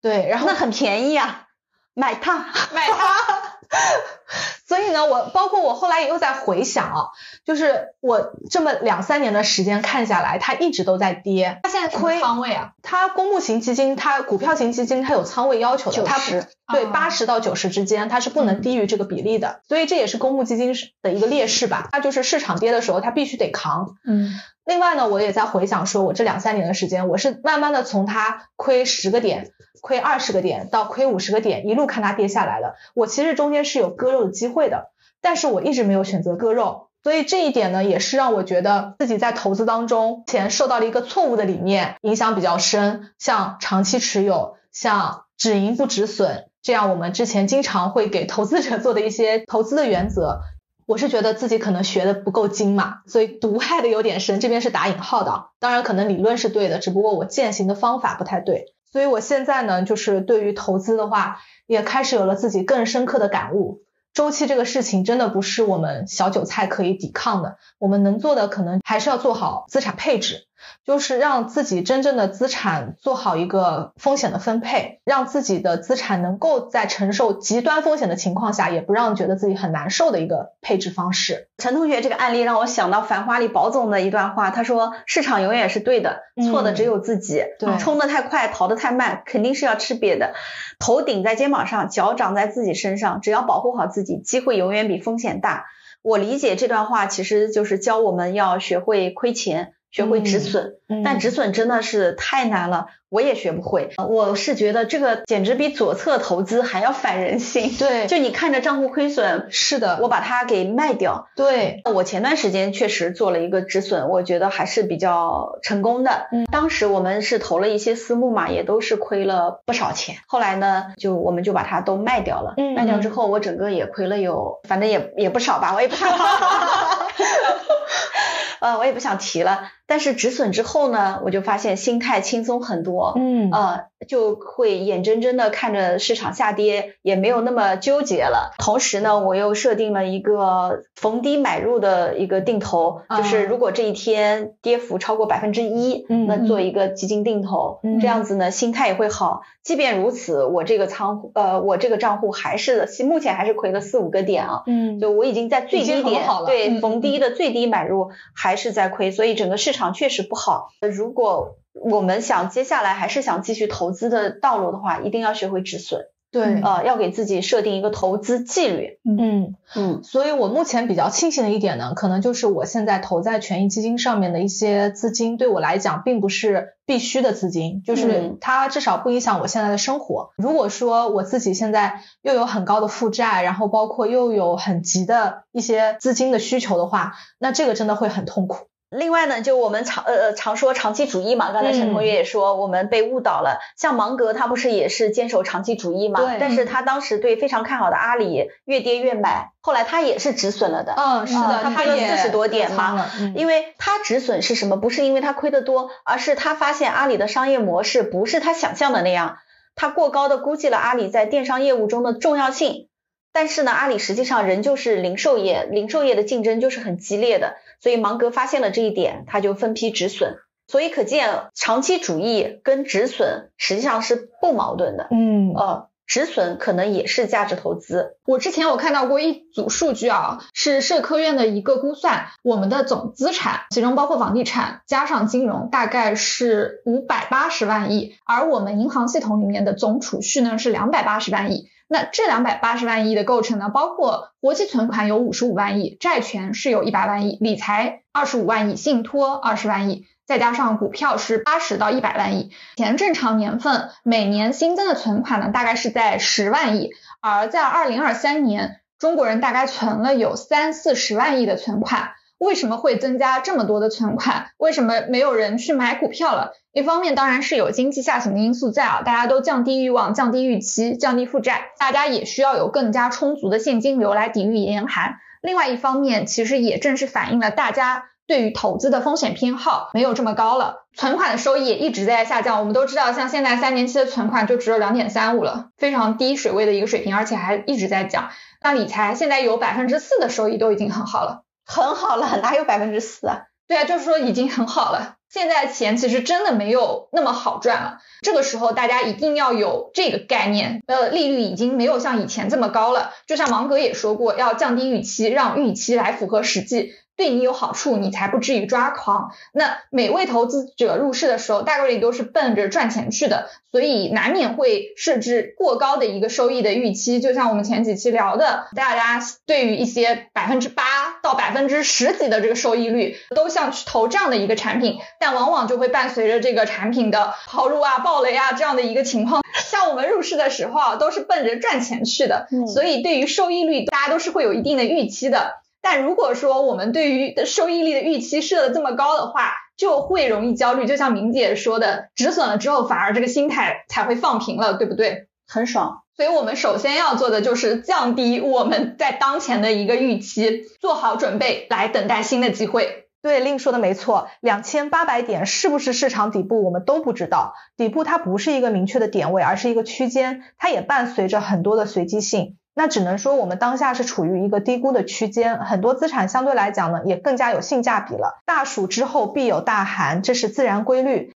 [0.00, 1.48] 对，然后那很便宜啊，
[1.92, 3.55] 买它，买它。
[4.66, 7.06] 所以呢，我包括我后来又在回想啊，
[7.44, 11.60] 就是我这么两三年的时间看下来，它一直都在跌。
[11.62, 12.72] 它现在亏仓位啊？
[12.82, 19.60] 它公募型基金，它股票型基金，它有仓位要求的，它十对八十到九十之间，它是不能低于这个比例的。
[19.68, 21.88] 所以这也是公募基金的一个劣势吧？
[21.92, 23.96] 它就是市场跌的时候，它必须得扛。
[24.04, 24.32] 嗯。
[24.66, 29.52] 另外呢，我也在回想，说我这两三年的时间，我是慢慢的从它亏十个点。
[29.82, 32.74] 亏二十个点到亏五十个点，一路看它跌下来的。
[32.94, 34.90] 我其实中间是有割肉的机会的，
[35.20, 50.40] 但是我一直没有选择割肉，所以这一点呢，也是让我觉得自己在投资当中前受到了一个错误的理念影响比较深，像长期持有，像止盈不止损，这样我们之前经常会给投资者做的一些投资的原则，
[50.86, 58.72] 我是觉得自己可能学的不够精嘛，所以毒害的有点深，这边是打引号的，当然可能理论是对的，只不过我践行的方法不太对。
[58.92, 63.82] 所以我现在呢，就是对于投资的话，也开始有了自己更深刻的感悟。
[64.14, 70.46] 周期这个事情真的不是我们小韭菜可以抵抗的，我们能做的可能还是要做好资产配置，
[70.84, 81.48] 就是让自己真正的资产做好一个风险的分配，让自己的资产能够在承受极端风险的情况下，也不让觉得自己很难受的一个配置方式。
[81.58, 87.42] 陈同学这个案例让我想到《繁花》里宝总的一段话，他说：“市场永远是对的，错的只有自己。
[87.58, 90.34] 对，冲得太快，逃得太慢，肯定是要吃瘪的。
[90.78, 95.66] 头顶在肩膀上，脚长在自己身上，只要保护好自己。”机会永远比风险大。
[96.02, 99.72] 我理解这段话，其实就是教我们要学会亏钱。
[99.96, 103.94] 学会止损，但止损真的是太难了，我也学不会。
[103.96, 107.74] 我是觉得这个简直比左侧投资还要反人性。
[107.78, 111.28] 对，就你看着账户亏损，是的，我把它给卖掉。
[111.34, 116.26] 对，我前段时间确实做了一个止损，我觉得还是比较成功的。
[116.30, 120.16] 嗯，当时我们是投了一些私募嘛，也都是亏了不少钱。
[120.26, 122.52] 后来呢，就我们就把它都卖掉了。
[122.58, 126.06] 嗯，卖掉之后，我整个也亏了有，反正也也不少吧，我也不想。
[128.60, 129.70] 呃，我也不想提了。
[129.86, 133.14] 但是止损之后呢，我就发现心态轻松很多。
[133.16, 138.54] 嗯，呃，就会眼睁睁的看着市场下跌，也没有那么纠结了。
[138.58, 149.42] 同时呢，我又设定了一个逢低买入的一个定投，就是如果这一天跌幅超过百分之一，那做一个基金定投，这样子呢，心态也会好。
[149.62, 154.62] 即便如此，我这个仓，呃，我这个账户还是目前还是亏了四五个点啊。
[154.66, 159.75] 嗯，就我已经在最低点，对，逢低的最低买入还是在亏，所以整个市。
[159.75, 160.68] 场确实不好。
[160.80, 166.06] 如果我们想接下来还是想继续投资的道路的话，一定要学会止损。
[166.32, 168.98] 对，呃，要给自己设定一个投资纪律。
[169.04, 180.30] 嗯嗯，所以我目前比较庆幸的一点呢，可能就是我现在投在权益基金上面的一些资金，对我来讲并不是必须的资金，就是嗯它至少不影响我现在的生活。
[180.36, 188.66] 如果说我自己现在又有很高的负债，然后包括又有很急的一些资金的需求的话，那这个真的会很痛苦。
[188.88, 193.58] 另外呢，就我们常呃呃常说长期主义嘛，刚才陈同学也说我们被误导了。
[193.76, 196.20] 像芒格他不是也是坚守长期主义嘛？
[196.20, 200.94] 对但是他当时对非常看好的阿里越跌越买，后来他也是止损了的。
[200.96, 204.76] 嗯，是的，他亏了四十多点嘛，嗯因为他止损是什么？
[204.76, 209.38] 不是因为他亏得多，而是他发现阿里的商业模式不是他想象的那样，
[209.74, 212.88] 他过高的估计了阿里在电商业务中的重要性。
[213.32, 220.36] 但是呢，阿里实际上仍旧是零售业，零售业的竞争就是很激烈的，所以芒格发现了这一点，他就分批止损。
[220.68, 225.06] 所以可见，长期主义跟止损实际上是不矛盾的。
[225.12, 228.16] 嗯呃，止损可能也是价值投资。
[228.26, 241.68] 我之前我看到过一组数据啊，是社科院的一个估算，我们的总资产，其中包括房地产加上金融，大概是五百八十万亿，而我们银行系统里面的总储蓄呢是两百八十万亿。
[241.88, 250.06] 那这两百八十万亿的构成呢，包括活期存款有五十五万亿，债权是有一百万亿，理财二十五万亿，信托二十万亿。
[250.26, 262.15] 再加上股票是八十到一百万亿，前正常年份每年新增的存款呢，大概是在十万亿，而在二零二三年，中国人大概存了有三四十万亿的存款。
[262.38, 264.48] 为什么会增加这么多的存款？
[264.58, 266.52] 为什么没有人去买股票了？
[266.72, 275.14] 一方面当然是有经济下行的因素在啊，大家都降低欲望、降低预期、降低负债，大家也需要有更加充足的现金流来抵御严寒。
[275.40, 282.58] 另外一方面，其实也正是反映了大家对于投资的风险偏好没有这么高了，存款的收益也一直在下降。
[282.58, 288.28] 我们都知道，像现在三年期的存款就只有两点三五了，非常低水位的一个水平，而且还一直在降。
[288.60, 291.45] 那理财现在有百分之四的收益都已经很好了。
[291.66, 293.42] 很好了，哪有百分之四啊？
[293.68, 295.16] 对啊，就是说已经很好了。
[295.28, 297.98] 现在钱其实真的没有那么好赚了。
[298.22, 303.10] 这个时候大家一定要有这个概念，呃，利率已经没有像以前这么高了。
[303.26, 306.92] 就像芒格也说过，要降低预期，让预期来符合实际。
[307.16, 309.30] 对你有好处，你才不至于抓狂。
[309.52, 317.18] 那每位投资者入市的时候，大概率都是奔着赚钱去的，所以难免会设置过高的一个收益的预期。
[317.18, 320.84] 就像我们前几期聊的，大家对于一些百分之八
[321.26, 329.42] 到百分之十几的这个收益率，都想去投这样的一个产品，但往往就会伴随着这个产品的抛入啊、暴雷啊这样的一个情况。
[329.52, 335.54] 像我们入市的时候啊，都是奔着赚钱去的，嗯所以对于收益率，大家都是会有一定的预期的。
[335.82, 340.86] 但如果说我们对于收益率的预期设的这么高的话，就会容易焦虑。
[340.86, 345.26] 就像明姐说的，止损了之后，反而这个心态才会放平了，对不对？
[345.48, 346.02] 很爽。
[346.16, 353.04] 所以我们首先要做的就是降低我们在当前的一个预期，做好准备来等待新的机会。
[353.20, 357.54] 对，令说的没错，两千八百点是不是市场底部，我们都不知道。
[357.76, 362.56] 底部它不是一个明确的点位，而是一个区间，它也伴随着很多的随机性。
[362.74, 368.40] 那只能说我们当下是处于一个低估的区间，很多资产相对来讲呢，也更加有性价比了。
[368.44, 371.32] 大暑之后必有大寒，这是自然规律。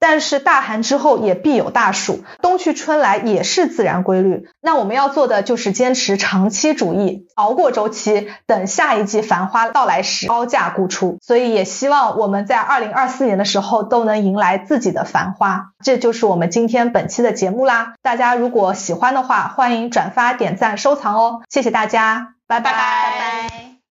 [0.00, 4.48] 但是大寒之后也必有大暑，冬去春来也是自然规律。
[4.60, 11.18] 那我们要做的就是坚持长期主义，熬过周期，等下一季繁花到来时高价沽出。
[11.22, 15.72] 所以也希望我们在二零二四年的时候都能迎来自己的繁花。
[15.84, 17.94] 这就是我们今天本期的节目啦。
[18.02, 21.40] 大家如果喜欢的话，欢迎转发、点赞、收藏哦。
[21.48, 23.77] 谢谢大家，拜拜拜拜。